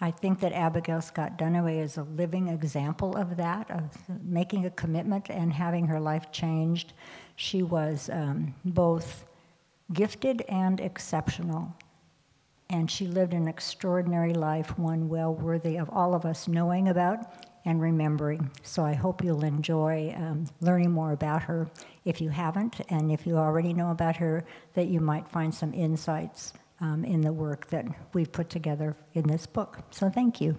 I 0.03 0.11
think 0.11 0.41
that 0.41 0.53
Abigail 0.53 1.01
Scott 1.01 1.39
Duniway 1.39 1.81
is 1.81 1.97
a 1.97 2.03
living 2.03 2.49
example 2.49 3.17
of 3.17 3.37
that, 3.37 3.71
of 3.71 3.97
making 4.25 4.67
a 4.67 4.71
commitment 4.71 5.31
and 5.31 5.53
having 5.53 5.87
her 5.87 6.01
life 6.01 6.33
changed. 6.33 6.93
She 7.37 7.63
was 7.63 8.11
um, 8.13 8.55
both 8.65 9.25
gifted 9.93 10.43
and 10.49 10.81
exceptional 10.81 11.75
and 12.73 12.91
she 12.91 13.07
lived 13.07 13.35
an 13.35 13.47
extraordinary 13.47 14.33
life, 14.33 14.77
one 14.79 15.09
well 15.09 15.35
worthy 15.35 15.77
of 15.77 15.91
all 15.91 16.15
of 16.15 16.25
us 16.25 16.49
knowing 16.49 16.89
about 16.89 17.19
and 17.67 17.81
remembering. 17.81 18.51
So 18.63 18.83
I 18.85 18.95
hope 18.95 19.23
you'll 19.23 19.45
enjoy 19.45 20.15
um, 20.17 20.47
learning 20.61 20.91
more 20.91 21.13
about 21.13 21.43
her 21.43 21.71
if 22.05 22.21
you 22.21 22.31
haven't, 22.31 22.81
and 22.89 23.13
if 23.13 23.27
you 23.27 23.37
already 23.37 23.73
know 23.75 23.91
about 23.91 24.17
her, 24.17 24.45
that 24.75 24.89
you 24.89 25.01
might 25.01 25.29
find 25.29 25.55
some 25.55 25.73
insights 25.75 26.55
um, 26.83 27.05
in 27.05 27.23
the 27.23 27.33
work 27.33 27.69
that 27.69 27.87
we've 28.13 28.31
put 28.31 28.51
together 28.51 28.95
in 29.15 29.27
this 29.27 29.47
book. 29.47 29.79
So 29.91 30.11
thank 30.11 30.41
you. 30.41 30.59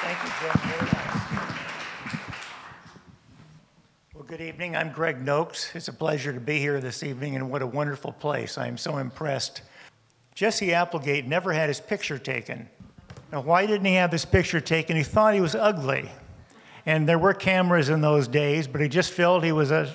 Thank 0.00 0.22
you, 0.24 0.30
Jen. 0.40 0.88
good 4.26 4.40
evening. 4.42 4.76
I'm 4.76 4.92
Greg 4.92 5.24
Noakes. 5.24 5.74
It's 5.74 5.88
a 5.88 5.92
pleasure 5.92 6.34
to 6.34 6.40
be 6.40 6.58
here 6.58 6.82
this 6.82 7.02
evening, 7.02 7.34
and 7.34 7.50
what 7.50 7.62
a 7.62 7.66
wonderful 7.66 8.12
place. 8.12 8.58
I 8.58 8.66
am 8.66 8.76
so 8.76 8.98
impressed. 8.98 9.62
Jesse 10.34 10.74
Applegate 10.74 11.26
never 11.26 11.50
had 11.50 11.68
his 11.70 11.80
picture 11.80 12.18
taken. 12.18 12.68
Now, 13.32 13.40
why 13.40 13.64
didn't 13.64 13.86
he 13.86 13.94
have 13.94 14.12
his 14.12 14.26
picture 14.26 14.60
taken? 14.60 14.98
He 14.98 15.02
thought 15.02 15.32
he 15.32 15.40
was 15.40 15.54
ugly. 15.54 16.10
And 16.84 17.08
there 17.08 17.18
were 17.18 17.32
cameras 17.32 17.88
in 17.88 18.02
those 18.02 18.28
days, 18.28 18.68
but 18.68 18.82
he 18.82 18.88
just 18.88 19.12
felt 19.12 19.42
he 19.42 19.52
was 19.52 19.70
a, 19.70 19.94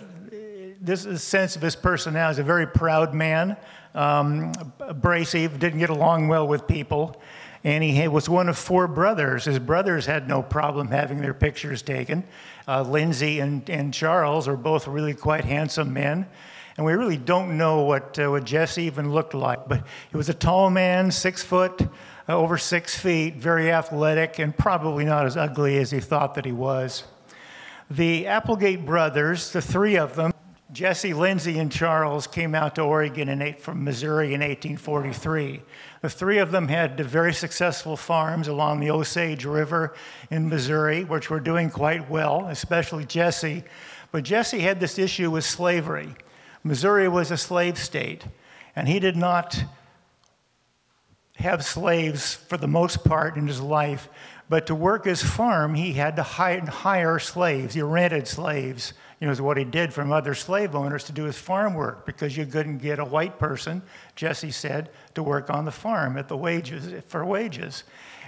this 0.84 1.06
is 1.06 1.16
a 1.16 1.20
sense 1.20 1.56
of 1.56 1.62
his 1.62 1.76
personality. 1.76 2.36
He's 2.36 2.40
a 2.40 2.44
very 2.44 2.68
proud 2.68 3.14
man, 3.14 3.58
um, 3.96 4.52
abrasive, 4.80 5.60
didn't 5.60 5.80
get 5.80 5.90
along 5.90 6.28
well 6.28 6.48
with 6.48 6.68
people 6.68 7.22
and 7.64 7.84
he 7.84 8.08
was 8.08 8.28
one 8.28 8.50
of 8.50 8.58
four 8.58 8.88
brothers. 8.88 9.46
His 9.46 9.58
brothers 9.58 10.06
had 10.06 10.28
no 10.28 10.44
problem 10.44 10.90
having 10.90 11.22
their 11.22 11.34
pictures 11.34 11.82
taken. 11.82 12.24
Uh, 12.68 12.82
Lindsay 12.82 13.40
and, 13.40 13.68
and 13.70 13.94
Charles 13.94 14.48
are 14.48 14.58
both 14.58 14.88
really 14.88 15.14
quite 15.14 15.46
handsome 15.46 15.94
men. 15.94 16.28
And 16.76 16.86
we 16.86 16.94
really 16.94 17.18
don't 17.18 17.58
know 17.58 17.84
what, 17.84 18.20
uh, 18.20 18.32
what 18.32 18.44
Jesse 18.44 18.84
even 18.84 19.14
looked 19.14 19.34
like, 19.34 19.68
but 19.70 19.86
he 20.10 20.18
was 20.18 20.28
a 20.28 20.34
tall 20.34 20.70
man, 20.70 21.12
six 21.12 21.44
foot, 21.44 21.82
uh, 22.28 22.36
over 22.36 22.58
six 22.58 22.98
feet, 22.98 23.36
very 23.36 23.72
athletic, 23.72 24.40
and 24.40 24.58
probably 24.58 25.06
not 25.06 25.26
as 25.26 25.38
ugly 25.38 25.78
as 25.78 25.92
he 25.92 26.00
thought 26.00 26.34
that 26.34 26.46
he 26.46 26.52
was. 26.52 27.04
The 27.92 28.26
Applegate 28.28 28.86
brothers, 28.86 29.52
the 29.52 29.62
three 29.62 29.98
of 29.98 30.16
them, 30.16 30.33
Jesse, 30.74 31.14
Lindsay, 31.14 31.60
and 31.60 31.72
Charles 31.72 32.26
came 32.26 32.56
out 32.56 32.74
to 32.76 32.82
Oregon 32.82 33.42
eight, 33.44 33.62
from 33.62 33.84
Missouri 33.84 34.34
in 34.34 34.42
1843. 34.42 35.62
The 36.02 36.10
three 36.10 36.40
of 36.40 36.50
them 36.50 36.68
had 36.68 37.00
very 37.00 37.32
successful 37.32 37.96
farms 37.96 38.48
along 38.48 38.80
the 38.80 38.90
Osage 38.90 39.46
River 39.46 39.94
in 40.32 40.50
Missouri, 40.50 41.04
which 41.04 41.30
were 41.30 41.40
doing 41.40 41.70
quite 41.70 42.10
well, 42.10 42.48
especially 42.48 43.06
Jesse. 43.06 43.64
But 44.12 44.24
Jesse 44.24 44.62
had 44.62 44.80
this 44.80 44.98
issue 44.98 45.30
with 45.30 45.46
slavery. 45.46 46.16
Missouri 46.64 47.08
was 47.08 47.30
a 47.30 47.38
slave 47.38 47.78
state, 47.78 48.26
and 48.76 48.88
he 48.88 49.00
did 49.00 49.16
not 49.16 49.64
have 51.36 51.64
slaves 51.64 52.34
for 52.34 52.58
the 52.58 52.68
most 52.68 53.04
part 53.04 53.38
in 53.38 53.46
his 53.46 53.62
life. 53.62 54.10
But 54.54 54.68
to 54.68 54.76
work 54.76 55.06
his 55.06 55.24
farm, 55.24 55.74
he 55.74 55.94
had 55.94 56.16
to 56.18 56.22
hire 56.22 57.18
slaves. 57.18 57.74
He 57.74 57.82
rented 57.82 58.28
slaves 58.28 58.94
you 59.20 59.26
know, 59.26 59.32
is 59.32 59.42
what 59.42 59.58
he 59.58 59.64
did 59.64 59.92
from 59.92 60.12
other 60.12 60.36
slave 60.36 60.76
owners 60.76 61.06
to 61.06 61.12
do 61.12 61.24
his 61.24 61.40
farm 61.40 61.74
work 61.74 62.06
because 62.06 62.38
you 62.38 62.46
couldn't 62.46 62.78
get 62.78 63.00
a 63.00 63.04
white 63.04 63.40
person, 63.40 63.82
Jesse 64.16 64.52
said, 64.52 64.92
to 65.16 65.24
work 65.24 65.50
on 65.50 65.66
the 65.66 65.72
farm 65.72 66.20
at 66.20 66.28
the 66.28 66.38
wages 66.38 67.02
for 67.08 67.26
wages. 67.26 67.84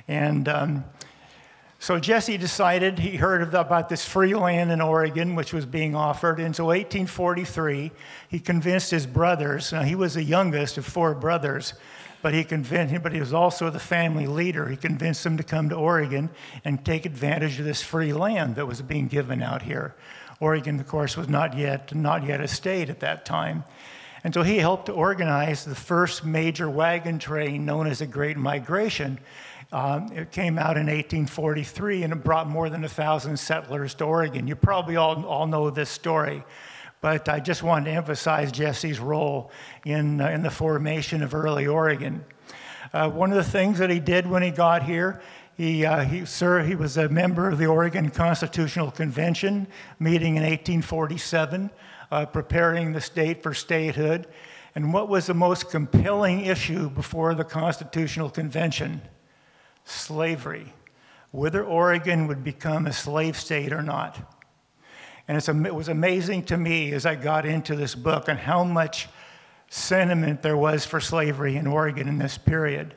And 0.08 0.50
um, 0.50 0.86
so 1.86 2.00
Jesse 2.00 2.40
decided 2.40 2.98
he 2.98 3.16
heard 3.16 3.54
about 3.54 3.90
this 3.90 4.04
free 4.04 4.34
land 4.34 4.72
in 4.72 4.82
Oregon, 4.82 5.36
which 5.36 5.54
was 5.54 5.68
being 5.68 5.94
offered. 5.94 6.40
And 6.40 6.56
so 6.56 6.66
1843, 6.66 7.92
he 8.28 8.40
convinced 8.40 8.90
his 8.90 9.06
brothers. 9.06 9.72
Now 9.72 9.84
he 9.84 9.94
was 9.94 10.16
the 10.16 10.24
youngest 10.24 10.80
of 10.80 10.86
four 10.88 11.14
brothers, 11.14 11.76
but 12.24 12.34
he 12.34 12.44
convinced 12.44 12.92
him. 12.92 13.04
But 13.04 13.14
he 13.14 13.20
was 13.20 13.34
also 13.34 13.70
the 13.70 13.78
family 13.78 14.26
leader. 14.26 14.68
He 14.68 14.78
convinced 14.78 15.24
them 15.24 15.38
to 15.38 15.44
come 15.44 15.70
to 15.70 15.76
Oregon 15.76 16.32
and 16.64 16.84
take 16.84 17.06
advantage 17.06 17.60
of 17.60 17.66
this 17.66 17.84
free 17.84 18.14
land 18.14 18.56
that 18.56 18.66
was 18.66 18.82
being 18.82 19.08
given 19.08 19.44
out 19.44 19.62
here. 19.62 19.94
Oregon, 20.40 20.80
of 20.80 20.88
course, 20.88 21.16
was 21.16 21.30
not 21.30 21.56
yet, 21.56 21.94
not 21.94 22.26
yet 22.26 22.42
a 22.42 22.48
state 22.48 22.90
at 22.90 23.02
that 23.02 23.26
time. 23.26 23.64
And 24.24 24.34
so 24.34 24.42
he 24.42 24.58
helped 24.58 24.88
to 24.88 24.92
organize 24.92 25.64
the 25.64 25.76
first 25.76 26.26
major 26.26 26.68
wagon 26.68 27.20
train 27.20 27.64
known 27.64 27.86
as 27.86 28.00
the 28.00 28.08
Great 28.08 28.38
Migration. 28.38 29.20
Um, 29.72 30.12
it 30.14 30.32
came 30.32 30.58
out 30.58 30.78
in 30.78 30.88
1843 30.88 32.04
and 32.04 32.14
it 32.14 32.24
brought 32.24 32.48
more 32.48 32.70
than 32.70 32.84
a 32.84 32.90
thousand 32.90 33.38
settlers 33.38 33.94
to 33.96 34.06
Oregon. 34.06 34.48
You 34.48 34.56
probably 34.56 34.96
all, 34.96 35.26
all 35.26 35.48
know 35.48 35.70
this 35.70 35.90
story, 35.90 36.44
but 37.02 37.28
I 37.28 37.40
just 37.40 37.64
wanted 37.64 37.86
to 37.86 37.92
emphasize 37.92 38.52
Jesse's 38.52 39.00
role 39.00 39.52
in, 39.86 40.22
uh, 40.22 40.30
in 40.30 40.44
the 40.44 40.52
formation 40.52 41.24
of 41.24 41.34
early 41.34 41.68
Oregon. 41.68 42.24
Uh, 42.94 43.10
one 43.10 43.32
of 43.32 43.38
the 43.38 43.44
things 43.44 43.80
that 43.80 43.90
he 43.90 44.00
did 44.00 44.28
when 44.28 44.44
he 44.44 44.52
got 44.52 44.84
here 44.84 45.22
he, 45.56 45.86
uh, 45.86 46.04
he, 46.04 46.26
sir, 46.26 46.64
he 46.64 46.76
was 46.76 46.98
a 46.98 47.08
member 47.08 47.48
of 47.48 47.58
the 47.58 47.66
Oregon 47.66 48.10
Constitutional 48.10 48.92
Convention 48.92 49.68
meeting 50.00 50.36
in 50.36 50.44
1847, 50.44 51.72
uh, 52.12 52.26
preparing 52.26 52.92
the 52.92 53.00
state 53.00 53.42
for 53.42 53.54
statehood. 53.54 54.28
And 54.76 54.92
what 54.92 55.08
was 55.08 55.28
the 55.28 55.34
most 55.34 55.70
compelling 55.70 56.42
issue 56.42 56.90
before 56.90 57.34
the 57.36 57.46
Constitutional 57.46 58.30
Convention? 58.30 59.02
Slavery. 59.86 60.74
Whether 61.32 61.64
Oregon 61.64 62.28
would 62.28 62.44
become 62.44 62.86
a 62.86 62.94
slave 62.94 63.38
state 63.38 63.72
or 63.72 63.82
not. 63.82 64.18
And 65.28 65.38
it 65.38 65.74
was 65.74 65.88
amazing 65.88 66.44
to 66.46 66.58
me 66.58 66.92
as 66.94 67.06
I 67.06 67.16
got 67.16 67.46
into 67.46 67.76
this 67.76 67.96
book 67.96 68.28
and 68.28 68.38
how 68.38 68.64
much 68.64 69.08
sentiment 69.70 70.42
there 70.42 70.58
was 70.58 70.86
for 70.86 71.00
slavery 71.00 71.56
in 71.56 71.66
Oregon 71.66 72.08
in 72.08 72.20
this 72.20 72.38
period. 72.38 72.94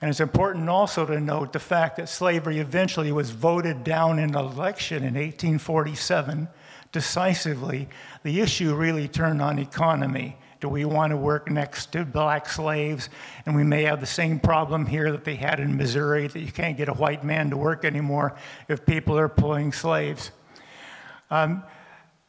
And 0.00 0.10
it's 0.10 0.20
important 0.20 0.68
also 0.68 1.06
to 1.06 1.18
note 1.20 1.52
the 1.52 1.58
fact 1.58 1.96
that 1.96 2.08
slavery 2.08 2.58
eventually 2.58 3.12
was 3.12 3.30
voted 3.30 3.82
down 3.82 4.18
in 4.18 4.30
an 4.30 4.36
election 4.36 4.98
in 4.98 5.14
1847 5.14 6.48
decisively. 6.92 7.88
The 8.22 8.40
issue 8.40 8.74
really 8.74 9.08
turned 9.08 9.42
on 9.42 9.58
economy. 9.58 10.36
Do 10.60 10.68
we 10.68 10.84
want 10.84 11.10
to 11.10 11.16
work 11.16 11.50
next 11.50 11.92
to 11.92 12.04
black 12.04 12.48
slaves? 12.48 13.08
And 13.44 13.54
we 13.54 13.62
may 13.62 13.82
have 13.82 14.00
the 14.00 14.06
same 14.06 14.40
problem 14.40 14.86
here 14.86 15.12
that 15.12 15.24
they 15.24 15.36
had 15.36 15.60
in 15.60 15.76
Missouri 15.76 16.26
that 16.28 16.40
you 16.40 16.52
can't 16.52 16.76
get 16.76 16.88
a 16.88 16.94
white 16.94 17.24
man 17.24 17.50
to 17.50 17.56
work 17.56 17.84
anymore 17.84 18.36
if 18.68 18.86
people 18.86 19.18
are 19.18 19.28
pulling 19.28 19.72
slaves. 19.72 20.30
Um, 21.30 21.62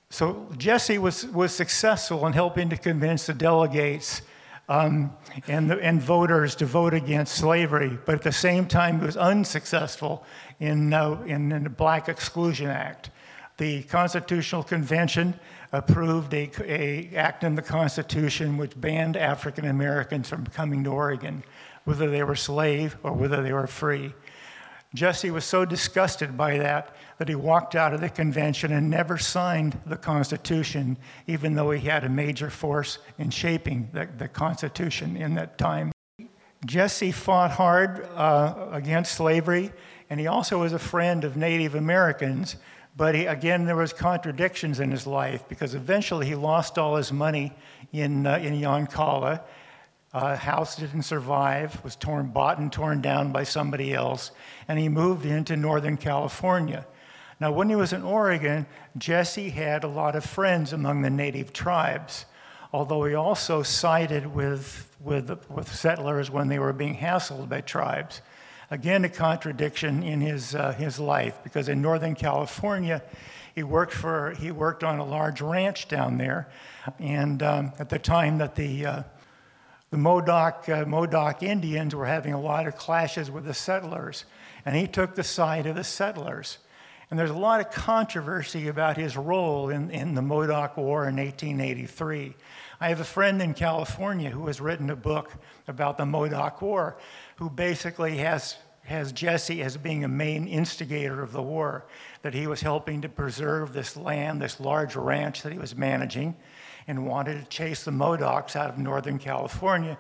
so 0.09 0.47
Jesse 0.57 0.97
was, 0.97 1.25
was 1.27 1.53
successful 1.53 2.25
in 2.27 2.33
helping 2.33 2.69
to 2.69 2.77
convince 2.77 3.25
the 3.25 3.33
delegates 3.33 4.21
um, 4.69 5.15
and, 5.47 5.69
the, 5.69 5.79
and 5.79 6.01
voters 6.01 6.55
to 6.55 6.65
vote 6.65 6.93
against 6.93 7.35
slavery, 7.35 7.97
but 8.05 8.15
at 8.15 8.21
the 8.23 8.31
same 8.31 8.67
time, 8.67 8.99
he 8.99 9.05
was 9.05 9.15
unsuccessful 9.15 10.25
in, 10.59 10.93
uh, 10.93 11.21
in, 11.25 11.51
in 11.51 11.63
the 11.63 11.69
Black 11.69 12.09
Exclusion 12.09 12.67
Act. 12.67 13.09
The 13.57 13.83
Constitutional 13.83 14.63
Convention 14.63 15.39
approved 15.71 16.33
a, 16.33 16.49
a 16.61 17.15
act 17.15 17.43
in 17.43 17.55
the 17.55 17.61
Constitution 17.61 18.57
which 18.57 18.79
banned 18.79 19.17
African 19.17 19.65
Americans 19.65 20.29
from 20.29 20.45
coming 20.47 20.83
to 20.83 20.91
Oregon, 20.91 21.43
whether 21.85 22.09
they 22.09 22.23
were 22.23 22.35
slave 22.35 22.97
or 23.03 23.13
whether 23.13 23.41
they 23.41 23.53
were 23.53 23.67
free. 23.67 24.13
Jesse 24.93 25.31
was 25.31 25.43
so 25.43 25.65
disgusted 25.65 26.37
by 26.37 26.57
that 26.57 26.95
that 27.17 27.27
he 27.27 27.35
walked 27.35 27.75
out 27.75 27.93
of 27.93 28.01
the 28.01 28.09
convention 28.09 28.71
and 28.71 28.89
never 28.89 29.17
signed 29.17 29.79
the 29.85 29.97
Constitution, 29.97 30.97
even 31.27 31.55
though 31.55 31.71
he 31.71 31.87
had 31.87 32.03
a 32.03 32.09
major 32.09 32.49
force 32.49 32.99
in 33.17 33.29
shaping 33.29 33.89
the, 33.93 34.07
the 34.17 34.27
Constitution 34.27 35.17
in 35.17 35.35
that 35.35 35.57
time. 35.57 35.91
Jesse 36.65 37.11
fought 37.11 37.51
hard 37.51 38.07
uh, 38.15 38.69
against 38.71 39.13
slavery, 39.13 39.71
and 40.09 40.19
he 40.19 40.27
also 40.27 40.59
was 40.59 40.73
a 40.73 40.79
friend 40.79 41.23
of 41.23 41.37
Native 41.37 41.75
Americans. 41.75 42.55
But 42.97 43.13
he, 43.13 43.27
again, 43.27 43.65
there 43.65 43.75
was 43.75 43.93
contradictions 43.93 44.79
in 44.79 44.89
his 44.89 45.05
life 45.05 45.47
because 45.47 45.75
eventually 45.75 46.25
he 46.25 46.33
lost 46.33 46.79
all 46.79 46.95
his 46.95 47.13
money 47.13 47.53
in, 47.93 48.25
uh, 48.25 48.39
in 48.39 48.55
Yoncalla. 48.55 49.41
Uh, 50.13 50.35
house 50.35 50.75
didn't 50.75 51.03
survive, 51.03 51.83
was 51.83 51.95
torn, 51.95 52.27
bought 52.27 52.57
and 52.57 52.73
torn 52.73 53.01
down 53.01 53.31
by 53.31 53.43
somebody 53.43 53.93
else, 53.93 54.31
and 54.67 54.79
he 54.79 54.89
moved 54.89 55.25
into 55.25 55.55
Northern 55.55 55.95
California. 55.95 56.87
Now, 57.39 57.51
when 57.51 57.69
he 57.69 57.75
was 57.75 57.93
in 57.93 58.01
Oregon, 58.01 58.65
Jesse 58.97 59.51
had 59.51 59.83
a 59.83 59.87
lot 59.87 60.15
of 60.15 60.25
friends 60.25 60.73
among 60.73 61.03
the 61.03 61.11
native 61.11 61.53
tribes. 61.53 62.25
although 62.73 63.03
he 63.05 63.15
also 63.15 63.63
sided 63.63 64.25
with, 64.27 64.95
with, 64.99 65.49
with 65.49 65.73
settlers 65.73 66.29
when 66.29 66.47
they 66.47 66.59
were 66.59 66.73
being 66.73 66.95
hassled 66.95 67.49
by 67.49 67.61
tribes. 67.61 68.21
Again, 68.69 69.05
a 69.05 69.09
contradiction 69.09 70.03
in 70.03 70.19
his, 70.19 70.53
uh, 70.53 70.73
his 70.73 70.99
life, 70.99 71.39
because 71.41 71.69
in 71.69 71.81
Northern 71.81 72.15
California, 72.15 73.01
he 73.55 73.63
worked, 73.63 73.93
for, 73.93 74.31
he 74.31 74.51
worked 74.51 74.83
on 74.83 74.99
a 74.99 75.05
large 75.05 75.39
ranch 75.39 75.87
down 75.87 76.17
there. 76.17 76.49
And 76.99 77.41
um, 77.41 77.71
at 77.79 77.87
the 77.87 77.97
time 77.97 78.39
that 78.39 78.55
the, 78.55 78.85
uh, 78.85 79.03
the 79.89 79.97
Modoc, 79.97 80.67
uh, 80.67 80.83
Modoc 80.85 81.43
Indians 81.43 81.95
were 81.95 82.05
having 82.05 82.33
a 82.33 82.41
lot 82.41 82.67
of 82.67 82.75
clashes 82.75 83.31
with 83.31 83.45
the 83.45 83.53
settlers, 83.53 84.25
and 84.65 84.75
he 84.75 84.85
took 84.85 85.15
the 85.15 85.23
side 85.23 85.65
of 85.65 85.77
the 85.77 85.83
settlers. 85.85 86.57
And 87.09 87.17
there's 87.17 87.29
a 87.29 87.37
lot 87.37 87.61
of 87.61 87.71
controversy 87.71 88.67
about 88.67 88.97
his 88.97 89.15
role 89.15 89.69
in, 89.69 89.91
in 89.91 90.13
the 90.13 90.21
Modoc 90.21 90.75
War 90.75 91.07
in 91.07 91.15
1883. 91.15 92.35
I 92.79 92.89
have 92.89 92.99
a 92.99 93.05
friend 93.05 93.41
in 93.41 93.55
California 93.55 94.29
who 94.29 94.45
has 94.45 94.61
written 94.61 94.91
a 94.91 94.95
book 94.95 95.31
about 95.67 95.97
the 95.97 96.05
Modoc 96.05 96.61
War, 96.61 96.99
who 97.37 97.49
basically 97.49 98.17
has, 98.17 98.55
has 98.83 99.11
Jesse 99.11 99.63
as 99.63 99.77
being 99.77 100.03
a 100.03 100.07
main 100.07 100.47
instigator 100.47 101.23
of 101.23 101.31
the 101.31 101.41
war, 101.41 101.87
that 102.21 102.35
he 102.35 102.45
was 102.45 102.61
helping 102.61 103.01
to 103.01 103.09
preserve 103.09 103.73
this 103.73 103.97
land, 103.97 104.39
this 104.39 104.59
large 104.59 104.95
ranch 104.95 105.41
that 105.41 105.51
he 105.51 105.57
was 105.57 105.75
managing, 105.75 106.35
and 106.87 107.07
wanted 107.07 107.41
to 107.41 107.49
chase 107.49 107.83
the 107.83 107.89
Modocs 107.89 108.55
out 108.55 108.69
of 108.69 108.77
Northern 108.77 109.17
California 109.17 109.97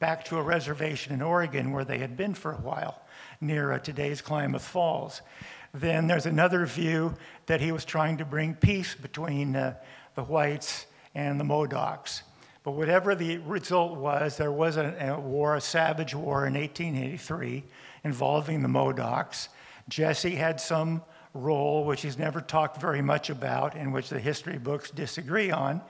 back 0.00 0.24
to 0.24 0.36
a 0.36 0.42
reservation 0.42 1.14
in 1.14 1.22
Oregon 1.22 1.70
where 1.70 1.84
they 1.84 1.98
had 1.98 2.16
been 2.16 2.34
for 2.34 2.52
a 2.52 2.60
while, 2.60 3.02
near 3.40 3.70
uh, 3.70 3.78
today's 3.78 4.20
Klamath 4.20 4.64
Falls. 4.64 5.22
Then 5.72 6.08
there's 6.08 6.26
another 6.26 6.66
view 6.66 7.14
that 7.46 7.60
he 7.60 7.70
was 7.70 7.84
trying 7.84 8.16
to 8.16 8.24
bring 8.24 8.54
peace 8.54 8.96
between 8.96 9.54
uh, 9.54 9.74
the 10.16 10.24
whites 10.24 10.86
and 11.16 11.40
the 11.40 11.44
Modocs. 11.44 12.22
But 12.62 12.72
whatever 12.72 13.14
the 13.14 13.38
result 13.38 13.96
was, 13.96 14.36
there 14.36 14.52
was 14.52 14.76
a, 14.76 14.94
a, 15.00 15.18
war, 15.18 15.56
a 15.56 15.60
savage 15.60 16.14
war 16.14 16.46
in 16.46 16.54
1883 16.54 17.64
involving 18.04 18.62
the 18.62 18.68
Modocs. 18.68 19.48
Jesse 19.88 20.34
had 20.34 20.60
some 20.60 21.02
role, 21.32 21.84
which 21.84 22.02
he's 22.02 22.18
never 22.18 22.40
talked 22.40 22.80
very 22.80 23.02
much 23.02 23.30
about, 23.30 23.74
and 23.74 23.92
which 23.92 24.08
the 24.08 24.18
history 24.18 24.58
books 24.58 24.90
disagree 24.90 25.50
on. 25.50 25.80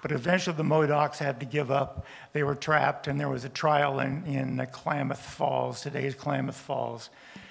But 0.00 0.10
eventually 0.10 0.56
the 0.56 0.64
Modocs 0.64 1.18
had 1.18 1.38
to 1.40 1.46
give 1.46 1.70
up. 1.70 2.06
They 2.32 2.42
were 2.42 2.54
trapped, 2.56 3.06
and 3.06 3.20
there 3.20 3.28
was 3.28 3.44
a 3.44 3.48
trial 3.48 4.00
in, 4.00 4.24
in 4.26 4.66
Klamath 4.72 5.24
Falls, 5.24 5.80
today's 5.82 6.14
Klamath 6.14 6.56
Falls. 6.56 7.10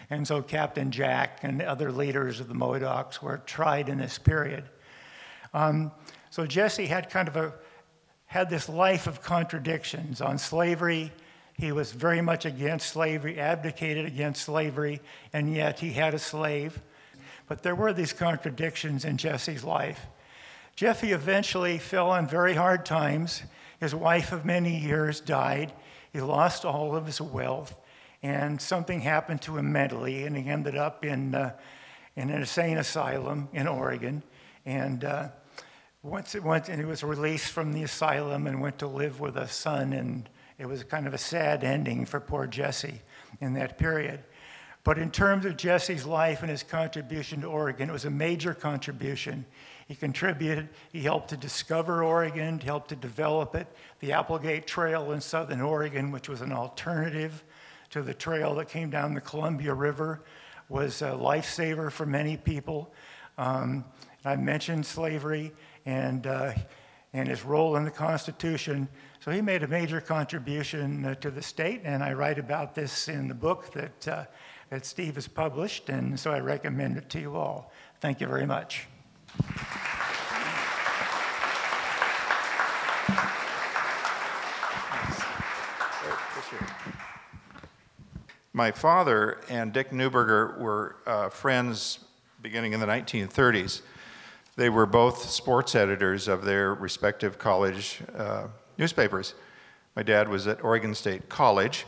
And 0.10 0.28
so 0.28 0.42
Captain 0.42 0.92
Jack 0.92 1.40
and 1.44 1.62
other 1.62 1.92
leaders 1.92 2.42
of 2.42 2.50
the 2.50 2.56
Modocs 2.56 3.22
were 3.22 3.38
tried 3.46 3.88
in 3.88 4.00
this 4.00 4.18
period. 4.18 4.66
Um, 5.54 5.92
so 6.32 6.48
Jesse 6.48 6.88
had 6.88 7.12
kind 7.12 7.28
of 7.28 7.36
a 7.36 7.54
had 8.26 8.50
this 8.50 8.68
life 8.68 9.06
of 9.08 9.22
contradictions 9.22 10.22
on 10.22 10.38
slavery. 10.38 11.12
He 11.54 11.72
was 11.72 11.92
very 11.92 12.22
much 12.22 12.46
against 12.46 12.88
slavery, 12.88 13.40
abdicated 13.40 14.06
against 14.06 14.42
slavery, 14.42 15.02
and 15.34 15.54
yet 15.54 15.80
he 15.80 15.92
had 15.92 16.14
a 16.14 16.20
slave. 16.20 16.82
But 17.48 17.62
there 17.62 17.76
were 17.76 17.94
these 17.94 18.14
contradictions 18.14 19.04
in 19.06 19.18
Jesse's 19.18 19.64
life. 19.64 20.08
Jesse 20.78 21.12
eventually 21.12 21.78
fell 21.78 22.10
on 22.10 22.26
very 22.26 22.54
hard 22.54 22.86
times. 22.86 23.44
His 23.80 23.94
wife 23.94 24.32
of 24.32 24.46
many 24.46 24.80
years 24.80 25.20
died. 25.20 25.74
He 26.14 26.22
lost 26.22 26.64
all 26.64 26.96
of 26.96 27.06
his 27.06 27.20
wealth 27.20 27.76
and 28.24 28.62
something 28.62 29.02
happened 29.02 29.42
to 29.42 29.58
him 29.58 29.72
mentally, 29.72 30.24
and 30.26 30.38
he 30.38 30.48
ended 30.48 30.78
up 30.78 31.04
in, 31.04 31.34
uh, 31.34 31.54
in 32.16 32.30
an 32.30 32.40
insane 32.42 32.78
asylum 32.78 33.50
in 33.52 33.68
Oregon. 33.68 34.22
And 34.66 35.04
uh, 35.04 35.30
once 36.04 36.34
it 36.34 36.44
went, 36.44 36.68
and 36.68 36.80
he 36.80 36.86
was 36.86 37.04
released 37.04 37.52
from 37.52 37.74
the 37.74 37.84
asylum 37.84 38.48
and 38.48 38.60
went 38.60 38.80
to 38.80 38.88
live 38.88 39.20
with 39.20 39.38
a 39.38 39.48
son, 39.48 39.94
and 39.94 40.28
it 40.58 40.66
was 40.66 40.84
kind 40.84 41.06
of 41.06 41.14
a 41.14 41.18
sad 41.18 41.64
ending 41.64 42.06
for 42.06 42.20
poor 42.20 42.48
Jesse 42.48 43.02
in 43.40 43.54
that 43.54 43.78
period. 43.78 44.24
But 44.84 44.98
in 44.98 45.12
terms 45.12 45.46
of 45.46 45.58
Jesse's 45.58 46.08
life 46.08 46.42
and 46.42 46.50
his 46.50 46.64
contribution 46.64 47.42
to 47.42 47.48
Oregon, 47.48 47.90
it 47.90 47.94
was 47.94 48.06
a 48.06 48.10
major 48.10 48.56
contribution. 48.56 49.46
He 49.88 49.94
contributed, 49.94 50.70
he 50.92 51.02
helped 51.02 51.30
to 51.30 51.38
discover 51.38 52.04
Oregon, 52.04 52.60
he 52.60 52.66
helped 52.66 52.90
to 52.90 52.96
develop 52.96 53.54
it. 53.54 53.68
The 54.00 54.14
Applegate 54.14 54.66
Trail 54.66 55.12
in 55.12 55.22
southern 55.22 55.62
Oregon, 55.62 56.12
which 56.12 56.28
was 56.28 56.42
an 56.42 56.52
alternative 56.52 57.44
to 57.92 58.02
the 58.02 58.14
trail 58.14 58.56
that 58.56 58.70
came 58.70 58.90
down 58.90 59.14
the 59.14 59.22
Columbia 59.22 59.74
River 59.74 60.24
was 60.68 61.02
a 61.02 61.10
lifesaver 61.10 61.92
for 61.92 62.06
many 62.06 62.38
people. 62.38 62.92
Um, 63.38 63.86
I 64.24 64.36
mentioned 64.36 64.86
slavery 64.86 65.52
and, 65.86 66.28
uh, 66.28 66.54
and 67.14 67.28
his 67.28 67.44
role 67.44 67.76
in 67.76 67.84
the 67.84 67.92
Constitution. 67.92 68.88
So 69.20 69.32
he 69.32 69.42
made 69.42 69.64
a 69.64 69.68
major 69.68 70.02
contribution 70.02 71.06
uh, 71.06 71.16
to 71.16 71.32
the 71.32 71.42
state, 71.42 71.82
and 71.84 72.04
I 72.04 72.14
write 72.14 72.40
about 72.40 72.74
this 72.74 73.08
in 73.08 73.28
the 73.28 73.36
book 73.36 73.72
that, 73.74 74.08
uh, 74.08 74.26
that 74.70 74.86
Steve 74.86 75.16
has 75.16 75.28
published, 75.28 75.90
and 75.90 76.20
so 76.20 76.32
I 76.32 76.40
recommend 76.40 76.98
it 76.98 77.10
to 77.10 77.20
you 77.20 77.36
all. 77.36 77.72
Thank 78.00 78.22
you 78.22 78.28
very 78.28 78.46
much. 78.46 78.88
My 88.54 88.72
father 88.72 89.40
and 89.50 89.72
Dick 89.72 89.92
Neuberger 89.92 90.60
were 90.60 90.98
uh, 91.06 91.30
friends 91.30 92.00
beginning 92.42 92.74
in 92.74 92.82
the 92.82 92.86
1930s. 92.86 93.82
They 94.62 94.70
were 94.70 94.86
both 94.86 95.28
sports 95.28 95.74
editors 95.74 96.28
of 96.28 96.46
their 96.46 96.76
respective 96.76 97.40
college 97.40 98.00
uh, 98.16 98.46
newspapers. 98.78 99.34
My 99.96 100.04
dad 100.04 100.30
was 100.30 100.46
at 100.46 100.64
Oregon 100.64 100.94
State 100.94 101.30
College, 101.30 101.88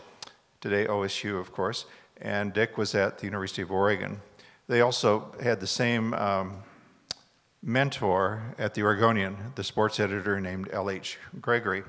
today 0.59 0.87
OSU, 0.87 1.39
of 1.39 1.51
course, 1.51 1.85
and 2.19 2.51
Dick 2.51 2.75
was 2.75 2.95
at 2.95 3.19
the 3.19 3.25
University 3.25 3.61
of 3.61 3.69
Oregon. 3.69 4.19
They 4.67 4.81
also 4.81 5.35
had 5.39 5.59
the 5.59 5.67
same 5.67 6.15
um, 6.15 6.63
mentor 7.61 8.41
at 8.57 8.73
the 8.73 8.81
Oregonian, 8.81 9.37
the 9.53 9.63
sports 9.63 9.99
editor 9.99 10.41
named 10.41 10.67
L.H. 10.73 11.19
Gregory. 11.39 11.83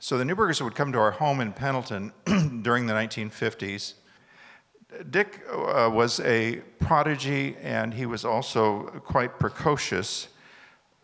So 0.00 0.18
the 0.18 0.24
Neubergers 0.24 0.60
would 0.62 0.74
come 0.74 0.90
to 0.90 0.98
our 0.98 1.12
home 1.12 1.40
in 1.40 1.52
Pendleton 1.52 2.12
during 2.62 2.86
the 2.86 2.94
1950s. 2.94 3.94
Dick 5.10 5.40
uh, 5.50 5.90
was 5.92 6.20
a 6.20 6.56
prodigy 6.78 7.56
and 7.62 7.94
he 7.94 8.06
was 8.06 8.24
also 8.24 8.84
quite 9.04 9.38
precocious. 9.38 10.28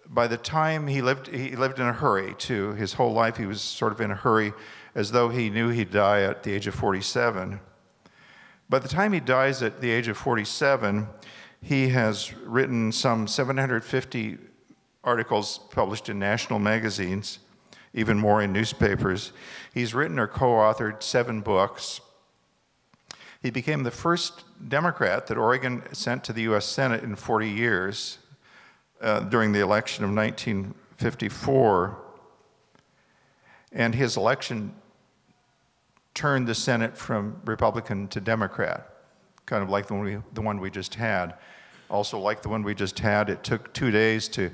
By 0.06 0.26
the 0.26 0.36
time 0.36 0.86
he 0.86 1.02
lived, 1.02 1.28
he 1.28 1.56
lived 1.56 1.78
in 1.78 1.86
a 1.86 1.92
hurry 1.92 2.34
too. 2.34 2.72
His 2.72 2.94
whole 2.94 3.12
life 3.12 3.36
he 3.36 3.46
was 3.46 3.60
sort 3.60 3.92
of 3.92 4.00
in 4.00 4.10
a 4.10 4.14
hurry 4.14 4.52
as 4.94 5.12
though 5.12 5.28
he 5.28 5.50
knew 5.50 5.68
he'd 5.68 5.90
die 5.90 6.22
at 6.22 6.42
the 6.42 6.52
age 6.52 6.66
of 6.66 6.74
47. 6.74 7.60
By 8.68 8.78
the 8.78 8.88
time 8.88 9.12
he 9.12 9.20
dies 9.20 9.62
at 9.62 9.80
the 9.80 9.90
age 9.90 10.08
of 10.08 10.16
47, 10.16 11.08
he 11.62 11.88
has 11.88 12.34
written 12.34 12.90
some 12.92 13.28
750 13.28 14.38
articles 15.04 15.60
published 15.70 16.08
in 16.08 16.18
national 16.18 16.58
magazines 16.58 17.38
even 17.96 18.18
more 18.18 18.42
in 18.42 18.52
newspapers. 18.52 19.32
He's 19.74 19.94
written 19.94 20.18
or 20.18 20.28
co 20.28 20.48
authored 20.48 21.02
seven 21.02 21.40
books. 21.40 22.00
He 23.42 23.50
became 23.50 23.82
the 23.82 23.90
first 23.90 24.44
Democrat 24.68 25.26
that 25.26 25.36
Oregon 25.36 25.82
sent 25.92 26.24
to 26.24 26.32
the 26.32 26.42
US 26.42 26.66
Senate 26.66 27.02
in 27.02 27.16
40 27.16 27.48
years 27.48 28.18
uh, 29.00 29.20
during 29.20 29.52
the 29.52 29.60
election 29.60 30.04
of 30.04 30.10
1954. 30.14 31.98
And 33.72 33.94
his 33.94 34.16
election 34.16 34.74
turned 36.14 36.46
the 36.46 36.54
Senate 36.54 36.96
from 36.96 37.40
Republican 37.44 38.08
to 38.08 38.20
Democrat, 38.20 38.88
kind 39.44 39.62
of 39.62 39.68
like 39.68 39.86
the 39.86 39.94
one 39.94 40.04
we, 40.04 40.18
the 40.32 40.40
one 40.40 40.60
we 40.60 40.70
just 40.70 40.94
had. 40.94 41.34
Also, 41.90 42.18
like 42.18 42.42
the 42.42 42.48
one 42.48 42.62
we 42.62 42.74
just 42.74 42.98
had, 42.98 43.28
it 43.28 43.44
took 43.44 43.72
two 43.74 43.90
days 43.90 44.28
to 44.28 44.50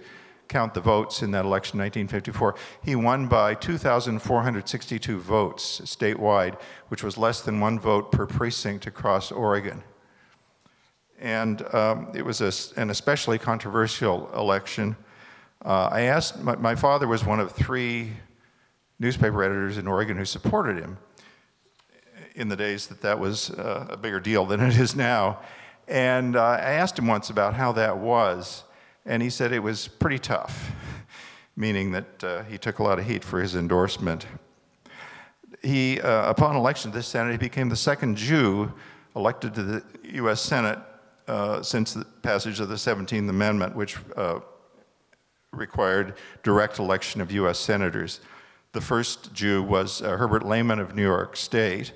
count 0.49 0.75
the 0.75 0.81
votes 0.81 1.23
in 1.23 1.31
that 1.31 1.45
election 1.45 1.79
1954, 1.79 2.55
he 2.83 2.95
won 2.95 3.27
by 3.27 3.55
2,462 3.55 5.19
votes 5.19 5.81
statewide, 5.85 6.61
which 6.89 7.03
was 7.03 7.17
less 7.17 7.41
than 7.41 7.61
one 7.61 7.79
vote 7.79 8.13
per 8.13 8.27
precinct 8.27 8.87
across 8.87 9.33
Oregon. 9.33 9.83
And 11.19 11.63
um, 11.75 12.11
it 12.15 12.25
was 12.25 12.41
a, 12.41 12.81
an 12.81 12.91
especially 12.91 13.39
controversial 13.39 14.31
election. 14.35 14.97
Uh, 15.65 15.89
I 15.93 16.01
asked, 16.03 16.41
my, 16.41 16.57
my, 16.57 16.75
father 16.75 17.07
was 17.07 17.25
one 17.25 17.39
of 17.39 17.53
three 17.53 18.11
newspaper 18.99 19.45
editors 19.45 19.79
in 19.79 19.87
Oregon 19.87 20.17
who 20.17 20.25
supported 20.25 20.79
him 20.79 20.99
in 22.35 22.49
the 22.49 22.57
days 22.57 22.89
that 22.89 23.03
that 23.03 23.19
was 23.19 23.51
uh, 23.51 23.87
a 23.91 23.97
bigger 23.97 24.19
deal 24.19 24.45
than 24.47 24.61
it 24.61 24.77
is 24.77 24.97
now. 24.97 25.39
And 25.87 26.37
uh, 26.37 26.43
I 26.43 26.73
asked 26.73 26.99
him 26.99 27.07
once 27.07 27.31
about 27.31 27.55
how 27.55 27.73
that 27.73 27.99
was. 27.99 28.65
And 29.05 29.23
he 29.23 29.31
said 29.31 29.53
it 29.53 29.63
was 29.63 29.89
pretty 29.89 30.19
tough, 30.19 30.73
meaning 31.57 31.91
that 31.93 32.25
uh, 32.25 32.43
he 32.45 32.59
took 32.59 32.79
a 32.79 32.83
lot 32.83 32.99
of 32.99 33.07
heat 33.07 33.25
for 33.25 33.41
his 33.41 33.57
endorsement. 33.57 34.27
He, 35.63 36.01
uh, 36.01 36.31
upon 36.31 36.57
election 36.57 36.93
to 36.93 36.99
the 36.99 37.03
Senate, 37.03 37.33
he 37.33 37.39
became 37.39 37.69
the 37.69 37.77
second 37.77 38.17
Jew 38.17 38.73
elected 39.15 39.55
to 39.55 39.63
the 39.63 39.85
U.S. 40.15 40.41
Senate 40.41 40.79
uh, 41.29 41.63
since 41.63 41.95
the 41.95 42.05
passage 42.05 42.61
of 42.61 42.69
the 42.69 42.75
17th 42.75 43.29
Amendment, 43.29 43.77
which 43.77 43.97
uh, 44.17 44.41
required 45.53 46.15
direct 46.43 46.79
election 46.79 47.21
of 47.21 47.31
U.S. 47.33 47.59
senators. 47.59 48.21
The 48.73 48.81
first 48.81 49.35
Jew 49.35 49.63
was 49.63 50.01
uh, 50.01 50.17
Herbert 50.17 50.47
Lehman 50.47 50.79
of 50.79 50.95
New 50.95 51.03
York 51.03 51.37
State, 51.37 51.93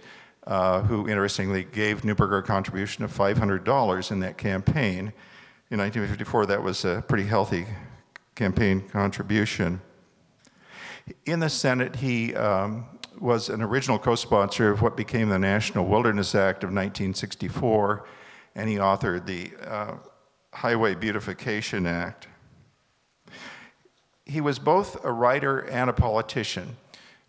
uh, 0.47 0.83
who 0.83 1.09
interestingly 1.09 1.65
gave 1.65 2.03
Neuberger 2.03 2.41
a 2.41 2.43
contribution 2.43 3.03
of 3.03 3.17
$500 3.17 4.11
in 4.11 4.21
that 4.21 4.37
campaign. 4.37 5.13
In 5.69 5.79
1954, 5.79 6.47
that 6.47 6.63
was 6.63 6.85
a 6.85 7.03
pretty 7.09 7.25
healthy 7.25 7.67
campaign 8.37 8.83
contribution. 8.89 9.81
In 11.25 11.41
the 11.41 11.51
Senate, 11.51 11.97
he 11.97 12.37
um, 12.37 12.87
was 13.19 13.49
an 13.49 13.61
original 13.61 13.99
co 13.99 14.15
sponsor 14.15 14.71
of 14.71 14.81
what 14.81 14.97
became 14.97 15.29
the 15.29 15.41
National 15.41 15.85
Wilderness 15.85 16.37
Act 16.37 16.63
of 16.63 16.69
1964, 16.69 18.07
and 18.55 18.69
he 18.69 18.77
authored 18.77 19.27
the 19.27 19.51
uh, 19.69 19.95
Highway 20.55 20.95
Beautification 20.95 21.85
Act. 21.85 22.29
He 24.25 24.41
was 24.41 24.61
both 24.61 25.05
a 25.05 25.11
writer 25.11 25.63
and 25.63 25.91
a 25.91 25.93
politician, 25.93 26.77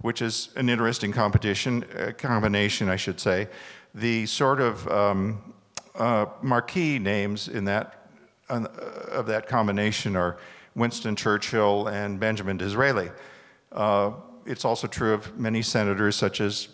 which 0.02 0.22
is 0.22 0.50
an 0.56 0.70
interesting 0.70 1.12
competition, 1.12 1.86
uh, 1.98 2.12
combination, 2.16 2.88
I 2.88 2.98
should 2.98 3.20
say. 3.20 3.48
The 3.96 4.28
sort 4.28 4.62
of 4.62 4.88
um, 4.90 5.56
uh, 5.96 6.28
marquee 6.44 7.00
names 7.00 7.48
in 7.48 7.66
that, 7.66 8.07
of 8.50 9.26
that 9.28 9.48
combination 9.48 10.16
are 10.16 10.38
Winston 10.76 11.16
Churchill 11.16 11.88
and 11.88 12.20
Benjamin 12.20 12.58
Disraeli. 12.58 13.10
Uh, 13.72 14.12
it's 14.46 14.64
also 14.64 14.88
true 14.88 15.14
of 15.14 15.38
many 15.38 15.62
senators 15.62 16.16
such 16.16 16.40
as 16.40 16.70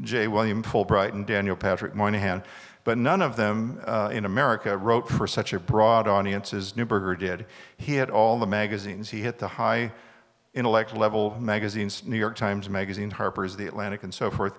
J. 0.00 0.26
William 0.26 0.62
Fulbright 0.62 1.12
and 1.12 1.26
Daniel 1.26 1.56
Patrick 1.56 1.94
Moynihan. 1.94 2.42
But 2.84 2.98
none 2.98 3.22
of 3.22 3.36
them 3.36 3.80
uh, 3.84 4.10
in 4.12 4.24
America 4.24 4.76
wrote 4.76 5.08
for 5.08 5.26
such 5.26 5.52
a 5.52 5.60
broad 5.60 6.08
audience 6.08 6.52
as 6.52 6.72
Neuberger 6.72 7.16
did. 7.16 7.46
He 7.76 7.96
hit 7.96 8.10
all 8.10 8.38
the 8.38 8.46
magazines. 8.46 9.08
He 9.10 9.20
hit 9.20 9.38
the 9.38 9.46
high 9.46 9.92
intellect 10.52 10.96
level 10.96 11.36
magazines, 11.38 12.02
New 12.04 12.16
York 12.16 12.34
Times 12.34 12.68
Magazine, 12.68 13.10
Harper's, 13.10 13.56
The 13.56 13.66
Atlantic, 13.66 14.02
and 14.02 14.12
so 14.12 14.30
forth. 14.30 14.54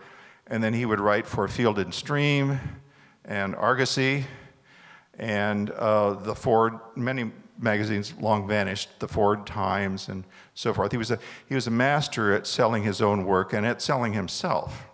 And 0.48 0.64
then 0.64 0.74
he 0.74 0.86
would 0.86 1.00
write 1.00 1.28
for 1.28 1.48
Field 1.48 1.80
and 1.80 1.94
Stream 1.94 2.60
and 3.26 3.56
Argosy 3.56 4.26
and 5.20 5.70
uh, 5.72 6.14
the 6.14 6.36
Ford, 6.36 6.80
many 6.96 7.32
magazines 7.60 8.14
long 8.20 8.48
vanished, 8.48 8.90
the 9.00 9.08
Ford 9.08 9.46
Times 9.46 10.10
and 10.10 10.24
so 10.54 10.74
forth. 10.74 10.92
He 10.92 10.98
was, 10.98 11.12
a, 11.12 11.20
he 11.48 11.56
was 11.56 11.68
a 11.68 11.72
master 11.72 12.34
at 12.34 12.48
selling 12.48 12.84
his 12.84 13.02
own 13.02 13.26
work 13.26 13.54
and 13.54 13.66
at 13.66 13.82
selling 13.82 14.14
himself. 14.14 14.86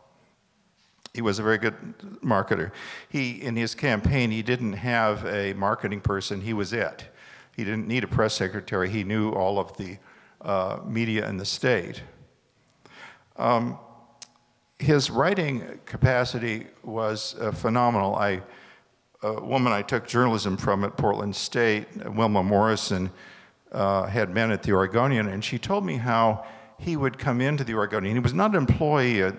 He 1.14 1.22
was 1.22 1.40
a 1.40 1.44
very 1.44 1.58
good 1.58 1.76
marketer. 2.24 2.72
He, 3.10 3.42
in 3.42 3.56
his 3.56 3.74
campaign, 3.74 4.30
he 4.30 4.42
didn't 4.42 4.74
have 4.74 5.26
a 5.26 5.54
marketing 5.54 6.02
person, 6.02 6.42
he 6.42 6.54
was 6.54 6.72
it. 6.74 7.06
He 7.56 7.64
didn't 7.64 7.88
need 7.88 8.04
a 8.04 8.08
press 8.08 8.34
secretary, 8.34 8.90
he 8.90 9.04
knew 9.04 9.32
all 9.32 9.60
of 9.60 9.76
the 9.78 9.98
uh, 10.42 10.80
media 10.86 11.28
in 11.28 11.38
the 11.38 11.46
state. 11.46 12.04
Um, 13.38 13.80
his 14.78 15.10
writing 15.10 15.80
capacity 15.86 16.68
was 16.84 17.36
uh, 17.40 17.52
phenomenal. 17.52 18.16
I, 18.16 18.42
a 19.22 19.42
woman 19.42 19.74
I 19.74 19.82
took 19.82 20.08
journalism 20.08 20.58
from 20.58 20.84
at 20.84 20.96
Portland 20.96 21.36
State, 21.36 21.88
Wilma 22.06 22.44
Morrison, 22.44 23.12
uh, 23.72 24.06
had 24.06 24.34
been 24.34 24.52
at 24.52 24.64
the 24.64 24.72
Oregonian, 24.72 25.28
and 25.28 25.44
she 25.44 25.60
told 25.60 25.86
me 25.86 25.98
how 25.98 26.46
he 26.78 26.96
would 26.96 27.18
come 27.18 27.42
into 27.42 27.64
the 27.64 27.74
Oregonian. 27.74 28.16
He 28.16 28.22
was 28.22 28.34
not 28.34 28.52
an 28.52 28.56
employee. 28.56 29.22
Uh, 29.22 29.34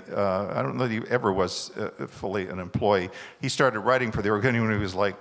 I 0.55 0.63
don't 0.63 0.77
know 0.77 0.87
that 0.87 0.93
he 0.93 1.01
ever 1.09 1.33
was 1.33 1.75
uh, 1.77 2.07
fully 2.07 2.49
an 2.49 2.59
employee. 2.59 3.09
He 3.41 3.49
started 3.49 3.81
writing 3.81 4.13
for 4.13 4.21
the 4.21 4.29
Oregonian 4.29 4.65
when 4.65 4.75
he 4.75 4.79
was 4.79 4.95
like 4.95 5.17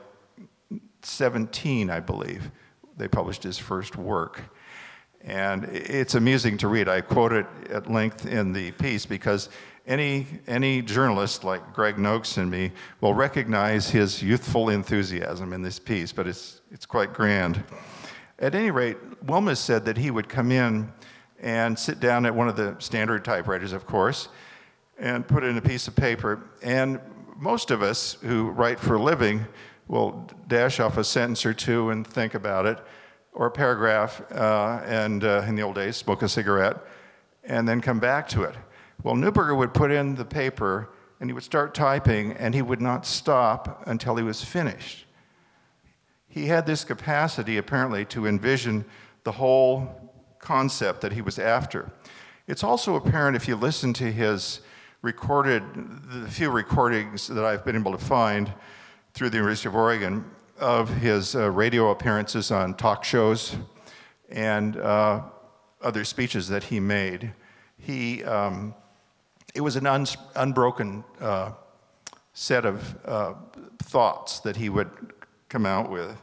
17, 1.02 1.90
I 1.90 2.02
believe. 2.02 2.52
They 2.98 3.08
published 3.08 3.44
his 3.44 3.58
first 3.58 3.96
work. 3.96 4.42
And 5.22 5.64
it's 5.66 6.16
amusing 6.16 6.58
to 6.58 6.68
read. 6.68 6.90
I 6.90 7.00
quote 7.02 7.32
it 7.32 7.46
at 7.70 7.90
length 7.90 8.26
in 8.26 8.52
the 8.52 8.72
piece 8.72 9.06
because 9.06 9.50
any, 9.90 10.28
any 10.48 10.84
journalist 10.84 11.44
like 11.44 11.74
Greg 11.74 11.98
Noakes 11.98 12.38
and 12.38 12.50
me 12.50 12.72
will 13.02 13.16
recognize 13.16 13.90
his 13.90 14.22
youthful 14.22 14.70
enthusiasm 14.70 15.52
in 15.52 15.64
this 15.64 15.80
piece, 15.80 16.12
but 16.12 16.28
it's, 16.28 16.62
it's 16.72 16.86
quite 16.86 17.12
grand. 17.12 17.64
At 18.38 18.54
any 18.54 18.70
rate, 18.70 18.98
Wilma 19.24 19.56
said 19.56 19.84
that 19.86 19.98
he 19.98 20.12
would 20.12 20.30
come 20.30 20.52
in 20.52 20.94
and 21.40 21.78
sit 21.78 22.00
down 22.00 22.28
at 22.28 22.36
one 22.36 22.48
of 22.48 22.56
the 22.56 22.76
standard 22.78 23.26
typewriters, 23.26 23.74
of 23.74 23.88
course, 23.88 24.30
and 25.00 25.28
put 25.28 25.44
in 25.44 25.58
a 25.58 25.62
piece 25.62 25.88
of 25.88 25.96
paper. 25.96 26.50
And 26.62 27.00
most 27.36 27.72
of 27.72 27.82
us 27.82 28.18
who 28.22 28.52
write 28.52 28.80
for 28.80 28.96
a 28.96 29.02
living 29.02 29.46
will 29.88 30.30
dash 30.48 30.80
off 30.80 30.98
a 30.98 31.04
sentence 31.04 31.48
or 31.48 31.54
two 31.54 31.90
and 31.90 32.06
think 32.06 32.36
about 32.36 32.68
it, 32.68 32.78
or 33.34 33.48
a 33.48 33.52
paragraph, 33.52 34.22
uh, 34.32 34.82
and 34.86 35.24
uh, 35.24 35.44
in 35.48 35.56
the 35.56 35.64
old 35.64 35.76
days, 35.76 35.98
smoke 35.98 36.22
a 36.22 36.30
cigarette, 36.30 36.78
and 37.44 37.68
then 37.68 37.82
come 37.82 38.00
back 38.00 38.28
to 38.28 38.44
it. 38.44 38.56
Well, 39.04 39.16
Neuberger 39.16 39.56
would 39.56 39.74
put 39.74 39.92
in 39.92 40.16
the 40.16 40.26
paper 40.26 40.90
and 41.20 41.30
he 41.30 41.34
would 41.34 41.44
start 41.44 41.74
typing, 41.74 42.32
and 42.34 42.56
he 42.56 42.62
would 42.62 42.82
not 42.82 43.06
stop 43.06 43.84
until 43.88 44.16
he 44.16 44.24
was 44.24 44.42
finished. 44.42 45.06
He 46.30 46.46
had 46.46 46.66
this 46.66 46.86
capacity, 46.86 47.58
apparently, 47.58 48.06
to 48.06 48.26
envision 48.26 48.86
the 49.26 49.34
whole 49.34 50.14
concept 50.40 51.02
that 51.02 51.12
he 51.12 51.22
was 51.22 51.38
after. 51.38 51.92
It's 52.48 52.64
also 52.64 52.96
apparent 52.96 53.36
if 53.36 53.50
you 53.50 53.58
listen 53.58 53.94
to 53.96 54.10
his 54.10 54.62
recorded, 55.02 55.64
the 56.10 56.30
few 56.30 56.50
recordings 56.50 57.28
that 57.28 57.44
I've 57.44 57.66
been 57.66 57.76
able 57.76 57.92
to 57.92 57.98
find 57.98 58.54
through 59.14 59.30
the 59.30 59.38
University 59.38 59.68
of 59.68 59.76
Oregon 59.76 60.24
of 60.58 60.90
his 60.90 61.36
uh, 61.36 61.50
radio 61.52 61.90
appearances 61.92 62.52
on 62.52 62.76
talk 62.76 63.04
shows 63.04 63.56
and 64.30 64.78
uh, 64.78 65.22
other 65.82 66.06
speeches 66.06 66.48
that 66.50 66.64
he 66.64 66.80
made. 66.80 67.34
He 67.78 68.24
um, 68.24 68.74
it 69.54 69.62
was 69.62 69.76
an 69.76 69.88
un- 69.88 70.06
unbroken 70.36 71.04
uh, 71.20 71.52
set 72.34 72.66
of 72.66 72.96
uh, 73.06 73.34
thoughts 73.84 74.40
that 74.42 74.56
he 74.56 74.70
would 74.70 74.90
come 75.50 75.66
out 75.66 75.90
with, 75.90 76.16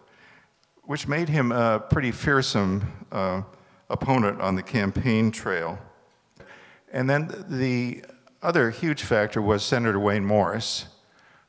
which 0.85 1.09
made 1.09 1.29
him 1.29 1.53
a 1.53 1.81
pretty 1.91 2.12
fearsome 2.12 2.93
uh, 3.12 3.43
opponent 3.91 4.41
on 4.41 4.55
the 4.55 4.62
campaign 4.62 5.31
trail. 5.31 5.79
And 6.93 7.11
then 7.11 7.45
the 7.49 8.05
other 8.43 8.71
huge 8.71 9.03
factor 9.03 9.43
was 9.43 9.65
Senator 9.65 9.99
Wayne 9.99 10.25
Morse, 10.25 10.87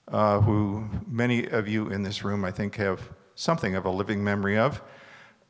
uh, 0.08 0.42
who 0.42 0.90
many 1.08 1.48
of 1.48 1.68
you 1.68 1.90
in 1.90 2.02
this 2.04 2.24
room, 2.24 2.44
I 2.44 2.52
think, 2.52 2.76
have 2.78 3.02
something 3.36 3.76
of 3.76 3.86
a 3.86 3.90
living 3.90 4.24
memory 4.24 4.58
of. 4.58 4.82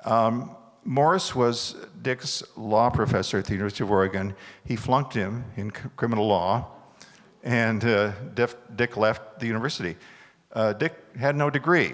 Um, 0.04 0.56
Morse 0.84 1.36
was 1.36 1.76
Dick's 2.02 2.44
law 2.56 2.90
professor 2.90 3.38
at 3.40 3.46
the 3.46 3.54
University 3.54 3.84
of 3.84 3.92
Oregon. 3.92 4.36
He 4.66 4.76
flunked 4.76 5.14
him 5.14 5.44
in 5.56 5.72
criminal 5.72 6.28
law, 6.28 6.68
and 7.44 7.84
uh, 7.84 8.12
Dick 8.76 8.98
left 8.98 9.40
the 9.40 9.48
university. 9.48 9.98
Uh, 10.54 10.74
Dick 10.74 10.94
had 11.20 11.36
no 11.36 11.50
degree. 11.50 11.94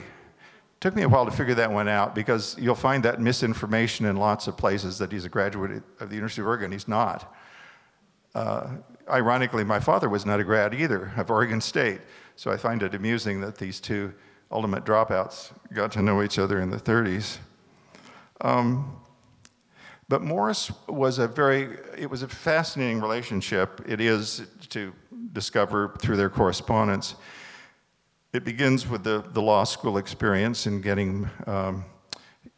Took 0.80 0.96
me 0.96 1.04
a 1.04 1.10
while 1.10 1.26
to 1.26 1.32
figure 1.32 1.56
that 1.56 1.72
one 1.72 1.88
out 1.88 2.14
because 2.14 2.58
you'll 2.60 2.76
find 2.76 3.04
that 3.04 3.22
misinformation 3.22 4.06
in 4.06 4.18
lots 4.18 4.48
of 4.48 4.58
places 4.58 4.98
that 4.98 5.12
he's 5.12 5.26
a 5.26 5.30
graduate 5.30 5.82
of 6.00 6.10
the 6.10 6.16
University 6.16 6.42
of 6.42 6.48
Oregon. 6.48 6.72
He's 6.72 6.88
not. 6.88 7.34
Uh, 8.36 8.68
ironically, 9.10 9.64
my 9.64 9.80
father 9.80 10.10
was 10.10 10.26
not 10.26 10.40
a 10.40 10.44
grad 10.44 10.74
either 10.74 11.14
of 11.16 11.32
Oregon 11.32 11.62
State, 11.62 12.02
so 12.36 12.52
I 12.52 12.58
find 12.58 12.84
it 12.84 12.96
amusing 12.96 13.42
that 13.42 13.58
these 13.58 13.80
two 13.80 14.14
ultimate 14.52 14.86
dropouts 14.86 15.52
got 15.74 15.92
to 15.94 16.02
know 16.02 16.22
each 16.22 16.38
other 16.38 16.60
in 16.62 16.70
the 16.70 16.78
30s. 16.78 17.38
Um, 18.44 18.98
but 20.10 20.22
Morse 20.22 20.72
was 20.88 21.18
a 21.18 21.28
very, 21.28 21.78
it 21.98 22.10
was 22.10 22.22
a 22.22 22.28
fascinating 22.28 23.00
relationship. 23.00 23.82
It 23.88 24.02
is 24.02 24.44
to 24.70 24.94
discover 25.32 25.96
through 26.00 26.18
their 26.18 26.30
correspondence. 26.30 27.16
It 28.34 28.44
begins 28.44 28.88
with 28.88 29.04
the, 29.04 29.24
the 29.32 29.42
law 29.42 29.64
school 29.64 29.98
experience 29.98 30.66
and 30.66 30.84
getting, 30.84 31.30
um, 31.48 31.86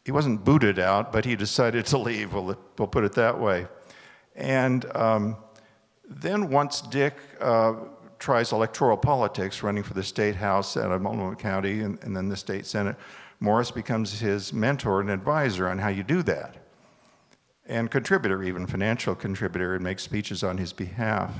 he 0.04 0.10
wasn't 0.10 0.44
booted 0.44 0.78
out, 0.78 1.12
but 1.12 1.24
he 1.24 1.36
decided 1.36 1.86
to 1.86 1.98
leave, 1.98 2.34
we'll, 2.34 2.58
we'll 2.78 2.88
put 2.88 3.04
it 3.04 3.12
that 3.12 3.38
way. 3.38 3.66
And 4.34 4.84
um, 4.96 5.36
then 6.08 6.50
once 6.50 6.80
Dick 6.80 7.14
uh, 7.40 7.74
tries 8.18 8.52
electoral 8.52 8.96
politics, 8.96 9.62
running 9.62 9.82
for 9.82 9.94
the 9.94 10.02
state 10.02 10.34
house 10.34 10.76
out 10.76 10.90
of 10.90 11.00
Multnomah 11.00 11.36
County 11.36 11.80
and, 11.80 12.02
and 12.02 12.16
then 12.16 12.28
the 12.28 12.36
state 12.36 12.66
senate, 12.66 12.96
Morse 13.40 13.70
becomes 13.70 14.20
his 14.20 14.52
mentor 14.52 15.00
and 15.00 15.10
advisor 15.10 15.68
on 15.68 15.78
how 15.78 15.88
you 15.88 16.02
do 16.02 16.22
that, 16.22 16.56
and 17.66 17.90
contributor, 17.90 18.42
even 18.42 18.66
financial 18.66 19.14
contributor, 19.14 19.74
and 19.74 19.84
makes 19.84 20.02
speeches 20.02 20.42
on 20.42 20.58
his 20.58 20.72
behalf. 20.72 21.32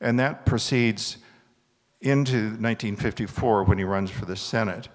And 0.00 0.18
that 0.20 0.46
proceeds 0.46 1.18
into 2.00 2.36
1954 2.36 3.64
when 3.64 3.78
he 3.78 3.84
runs 3.84 4.10
for 4.10 4.26
the 4.26 4.36
Senate. 4.36 4.88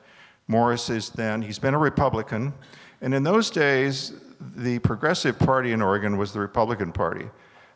Morse 0.48 0.90
is 0.90 1.10
then, 1.10 1.42
he's 1.42 1.60
been 1.60 1.74
a 1.74 1.80
Republican, 1.80 2.54
and 3.02 3.14
in 3.14 3.24
those 3.24 3.50
days, 3.50 4.14
the 4.56 4.80
Progressive 4.80 5.38
Party 5.40 5.72
in 5.72 5.82
Oregon 5.82 6.18
was 6.18 6.32
the 6.32 6.40
Republican 6.40 6.92
Party. 6.92 7.28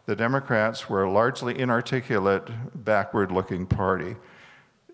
The 0.06 0.16
Democrats 0.16 0.90
were 0.90 1.04
a 1.04 1.12
largely 1.12 1.60
inarticulate, 1.60 2.50
backward 2.74 3.30
looking 3.32 3.66
party. 3.66 4.16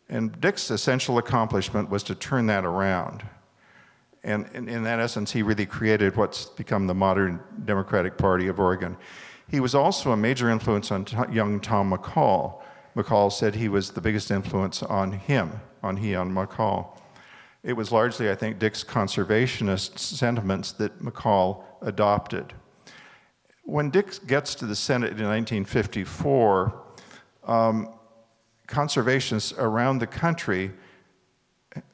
And 0.10 0.40
Dick's 0.42 0.72
essential 0.72 1.20
accomplishment 1.20 1.90
was 1.90 2.02
to 2.04 2.16
turn 2.16 2.48
that 2.48 2.66
around. 2.66 3.24
And 4.24 4.48
in, 4.54 4.84
that 4.84 5.00
essence, 5.00 5.32
he 5.32 5.44
really 5.44 5.66
created 5.66 6.16
what's 6.16 6.46
become 6.46 6.88
the 6.88 6.94
modern 6.94 7.42
Democratic 7.66 8.18
Party 8.18 8.48
of 8.48 8.60
Oregon. 8.60 8.96
He 9.50 9.60
was 9.60 9.76
also 9.76 10.12
a 10.12 10.18
major 10.18 10.50
influence 10.50 10.92
on 10.92 11.06
young 11.32 11.60
Tom 11.60 11.92
McCall. 11.92 12.62
McCall 12.96 13.32
said 13.32 13.56
he 13.56 13.68
was 13.68 13.92
the 13.92 14.02
biggest 14.02 14.32
influence 14.32 14.82
on 14.82 15.12
him, 15.12 15.60
on 15.82 15.98
he, 15.98 16.16
on 16.16 16.32
McCall. 16.32 16.98
It 17.64 17.74
was 17.74 17.92
largely, 17.92 18.30
I 18.30 18.36
think, 18.36 18.60
Dick's 18.60 18.84
conservationist 18.84 20.00
sentiments 20.00 20.72
that 20.74 21.02
McCall 21.02 21.64
adopted. 21.82 22.54
When 23.64 23.90
Dick 23.90 24.26
gets 24.28 24.56
to 24.56 24.66
the 24.66 24.76
Senate 24.76 25.12
in 25.12 25.28
1954, 25.28 26.82
um, 27.46 27.94
conservationists 28.68 29.58
around 29.58 30.00
the 30.00 30.08
country 30.08 30.72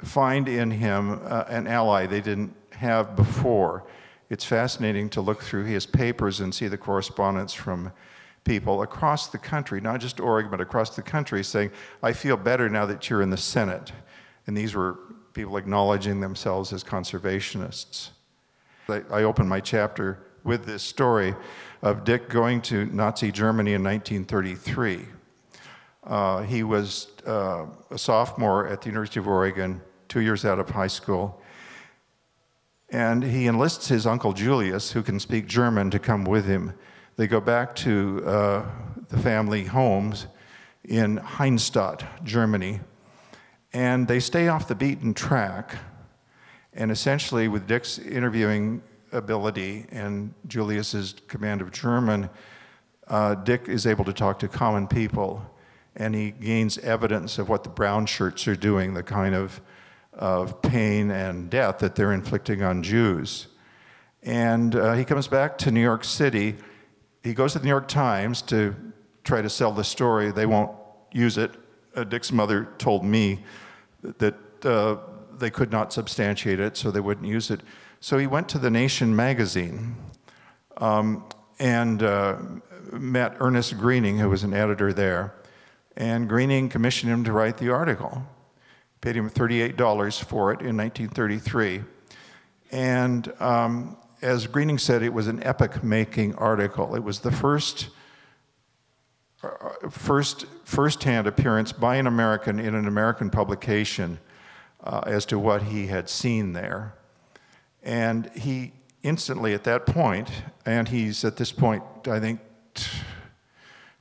find 0.04 0.48
in 0.48 0.72
him 0.72 1.20
uh, 1.26 1.46
an 1.48 1.68
ally 1.68 2.06
they 2.06 2.22
didn't 2.22 2.56
have 2.72 3.16
before. 3.16 3.86
It's 4.30 4.46
fascinating 4.46 5.10
to 5.12 5.22
look 5.22 5.42
through 5.42 5.66
his 5.66 5.86
papers 5.86 6.40
and 6.40 6.54
see 6.54 6.68
the 6.68 6.78
correspondence 6.78 7.54
from 7.54 7.92
people 8.44 8.82
across 8.82 9.28
the 9.28 9.38
country, 9.38 9.82
not 9.82 10.00
just 10.00 10.20
Oregon, 10.20 10.52
but 10.52 10.62
across 10.62 10.96
the 10.96 11.02
country, 11.02 11.44
saying, 11.44 11.72
I 12.02 12.14
feel 12.14 12.38
better 12.38 12.70
now 12.70 12.86
that 12.86 13.10
you're 13.10 13.22
in 13.22 13.30
the 13.30 13.38
Senate. 13.38 13.92
And 14.48 14.56
these 14.56 14.76
were 14.76 15.00
people 15.34 15.58
acknowledging 15.58 16.20
themselves 16.20 16.74
as 16.74 16.84
conservationists. 16.84 18.10
I, 18.88 19.02
I 19.12 19.24
open 19.24 19.48
my 19.48 19.60
chapter 19.60 20.20
with 20.44 20.66
this 20.66 20.84
story 20.84 21.36
of 21.82 22.04
Dick 22.04 22.30
going 22.30 22.62
to 22.64 22.86
Nazi 22.86 23.32
Germany 23.32 23.74
in 23.74 23.84
1933. 23.84 25.06
Uh, 26.10 26.42
he 26.42 26.64
was 26.64 27.08
uh, 27.28 27.68
a 27.92 27.98
sophomore 27.98 28.68
at 28.68 28.82
the 28.82 28.88
University 28.88 29.20
of 29.20 29.28
Oregon, 29.28 29.80
two 30.08 30.22
years 30.22 30.44
out 30.44 30.58
of 30.58 30.68
high 30.68 30.88
school. 30.88 31.40
And 32.90 33.24
he 33.24 33.46
enlists 33.46 33.88
his 33.88 34.08
uncle 34.08 34.34
Julius, 34.34 34.92
who 34.92 35.04
can 35.04 35.20
speak 35.20 35.46
German, 35.46 35.92
to 35.92 36.00
come 36.00 36.24
with 36.24 36.46
him. 36.46 36.74
They 37.16 37.28
go 37.28 37.40
back 37.40 37.76
to 37.76 38.24
uh, 38.26 38.66
the 39.10 39.20
family 39.20 39.66
homes 39.66 40.26
in 40.84 41.18
Heinstadt, 41.18 42.24
Germany, 42.24 42.80
and 43.72 44.08
they 44.08 44.20
stay 44.20 44.48
off 44.48 44.68
the 44.68 44.74
beaten 44.74 45.14
track. 45.14 45.78
And 46.74 46.90
essentially, 46.90 47.48
with 47.48 47.68
Dick's 47.68 48.00
interviewing 48.00 48.82
ability 49.12 49.86
and 49.92 50.34
Julius's 50.48 51.14
command 51.28 51.62
of 51.62 51.72
German, 51.72 52.32
uh, 53.08 53.36
Dick 53.36 53.68
is 53.68 53.86
able 53.86 54.06
to 54.06 54.14
talk 54.14 54.40
to 54.40 54.48
common 54.48 54.88
people, 54.88 55.46
and 55.96 56.16
he 56.16 56.32
gains 56.32 56.78
evidence 56.80 57.38
of 57.38 57.50
what 57.50 57.64
the 57.64 57.70
brown 57.70 58.06
shirts 58.06 58.48
are 58.48 58.56
doing, 58.56 58.94
the 58.94 59.04
kind 59.04 59.36
of, 59.36 59.62
of 60.14 60.62
pain 60.62 61.12
and 61.12 61.50
death 61.50 61.80
that 61.80 61.96
they're 61.96 62.14
inflicting 62.14 62.64
on 62.64 62.84
Jews. 62.84 63.48
And 64.24 64.76
uh, 64.76 64.94
he 64.94 65.06
comes 65.06 65.28
back 65.28 65.58
to 65.60 65.72
New 65.72 65.82
York 65.82 66.04
City. 66.04 66.56
He 67.24 67.34
goes 67.34 67.54
to 67.54 67.60
the 67.60 67.66
New 67.66 67.70
York 67.70 67.88
Times 67.88 68.42
to 68.44 68.76
try 69.24 69.42
to 69.42 69.50
sell 69.50 69.72
the 69.72 69.84
story. 69.84 70.32
They 70.32 70.46
won't 70.46 70.72
use 71.12 71.38
it. 71.38 71.52
Uh, 71.96 72.04
Dick's 72.04 72.32
mother 72.32 72.70
told 72.78 73.04
me 73.04 73.44
that 74.02 74.36
uh, 74.66 74.98
they 75.38 75.50
could 75.50 75.72
not 75.72 75.94
substantiate 75.94 76.60
it, 76.60 76.78
so 76.78 76.92
they 76.92 77.00
wouldn't 77.00 77.28
use 77.28 77.50
it. 77.50 77.62
So 78.00 78.18
he 78.18 78.28
went 78.28 78.48
to 78.50 78.60
the 78.60 78.70
Nation 78.70 79.16
magazine 79.16 79.96
um, 80.78 81.26
and 81.60 82.02
uh, 82.04 82.38
met 82.92 83.36
Ernest 83.40 83.78
Gruening, 83.78 84.20
who 84.20 84.30
was 84.30 84.44
an 84.44 84.54
editor 84.54 84.94
there. 84.94 85.34
And 86.00 86.30
Gruening 86.30 86.72
commissioned 86.72 87.12
him 87.12 87.26
to 87.26 87.34
write 87.34 87.58
the 87.58 87.70
article. 87.70 88.24
Paid 89.02 89.18
him 89.18 89.30
$38 89.30 90.24
for 90.24 90.52
it 90.54 90.62
in 90.62 90.78
1933. 90.78 91.84
And 92.72 93.34
um, 93.42 93.98
as 94.22 94.48
Gruening 94.48 94.80
said, 94.80 95.04
it 95.04 95.14
was 95.14 95.28
an 95.28 95.44
epoch 95.44 95.84
making 95.84 96.36
article. 96.36 96.96
It 96.96 97.04
was 97.04 97.20
the 97.20 97.32
first, 97.32 97.90
uh, 99.44 99.90
first 99.90 100.46
first-hand 100.64 101.28
appearance 101.28 101.74
by 101.74 101.98
an 101.98 102.08
American 102.08 102.60
in 102.60 102.76
an 102.76 102.88
American 102.88 103.30
publication 103.30 104.20
uh, 104.84 105.02
as 105.06 105.26
to 105.28 105.38
what 105.38 105.64
he 105.64 105.88
had 105.88 106.10
seen 106.10 106.54
there. 106.54 106.96
And 107.84 108.32
he 108.36 108.72
instantly, 109.04 109.54
at 109.54 109.66
that 109.66 109.86
point, 109.86 110.30
and 110.66 110.88
he's 110.88 111.26
at 111.26 111.36
this 111.36 111.52
point, 111.52 111.84
I 112.06 112.22
think, 112.22 112.40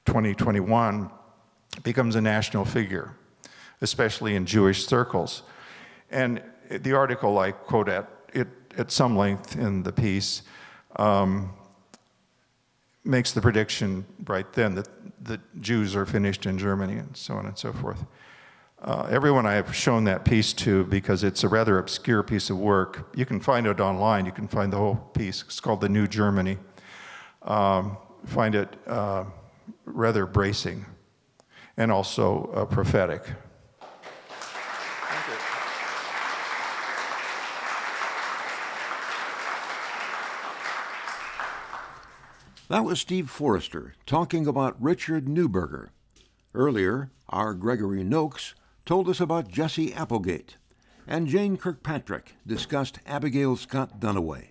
2021, 0.05 1.11
becomes 1.83 2.17
a 2.17 2.21
national 2.21 2.65
figure, 2.65 3.15
especially 3.81 4.35
in 4.35 4.47
Jewish 4.47 4.87
circles. 4.87 5.43
And 6.11 6.43
the 6.71 6.93
article 6.93 7.39
I 7.39 7.53
quote 7.53 7.89
at 7.89 8.11
it 8.33 8.49
at 8.77 8.91
some 8.91 9.17
length 9.17 9.57
in 9.57 9.83
the 9.83 9.93
piece 9.93 10.43
um, 10.97 11.51
makes 13.05 13.33
the 13.33 13.41
prediction 13.41 14.05
right 14.27 14.51
then 14.53 14.75
that 14.75 14.89
the 15.25 15.41
Jews 15.61 15.97
are 15.97 16.07
finished 16.07 16.47
in 16.47 16.59
Germany 16.59 16.95
and 16.99 17.17
so 17.17 17.35
on 17.35 17.47
and 17.47 17.57
so 17.57 17.73
forth. 17.73 18.05
Uh, 18.81 19.09
everyone 19.11 19.45
I 19.45 19.55
have 19.55 19.75
shown 19.75 20.05
that 20.05 20.25
piece 20.25 20.53
to 20.53 20.85
because 20.85 21.25
it's 21.25 21.43
a 21.43 21.49
rather 21.49 21.79
obscure 21.79 22.23
piece 22.23 22.49
of 22.49 22.59
work. 22.59 23.09
You 23.17 23.27
can 23.27 23.41
find 23.41 23.67
it 23.67 23.81
online. 23.81 24.25
You 24.25 24.31
can 24.31 24.47
find 24.47 24.73
the 24.73 24.77
whole 24.77 24.95
piece. 24.95 25.43
It's 25.43 25.59
called 25.59 25.81
The 25.81 25.89
New 25.89 26.07
Germany. 26.07 26.59
Um, 27.43 27.97
find 28.25 28.55
it 28.55 28.69
uh, 28.87 29.25
rather 29.85 30.27
bracing 30.27 30.85
and 31.79 31.93
also 31.93 32.51
uh, 32.55 32.65
prophetic. 32.67 33.23
That 42.69 42.85
was 42.85 43.01
Steve 43.01 43.31
Forrester 43.31 43.95
talking 44.05 44.47
about 44.47 44.77
Richard 44.83 45.25
Neuberger. 45.25 45.89
Earlier, 46.53 47.11
R. 47.31 47.55
Gregory 47.55 48.05
Noakes 48.05 48.55
told 48.85 49.09
us 49.09 49.21
about 49.21 49.49
Jesse 49.49 49.95
Applegate, 49.95 50.57
and 51.07 51.29
Jane 51.29 51.57
Kirkpatrick 51.57 52.35
discussed 52.47 52.99
Abigail 53.07 53.57
Scott 53.57 54.01
Duniway. 54.01 54.49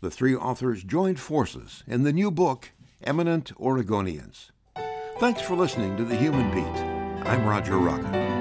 The 0.00 0.10
three 0.10 0.34
authors 0.34 0.84
joined 0.84 1.20
forces 1.20 1.82
in 1.86 2.04
the 2.04 2.12
new 2.12 2.30
book, 2.30 2.70
Eminent 3.02 3.52
Oregonians. 3.58 4.50
Thanks 5.22 5.40
for 5.40 5.54
listening 5.54 5.96
to 5.98 6.04
The 6.04 6.16
Human 6.16 6.50
Beat. 6.50 6.82
I'm 7.24 7.46
Roger 7.46 7.78
Rocca. 7.78 8.31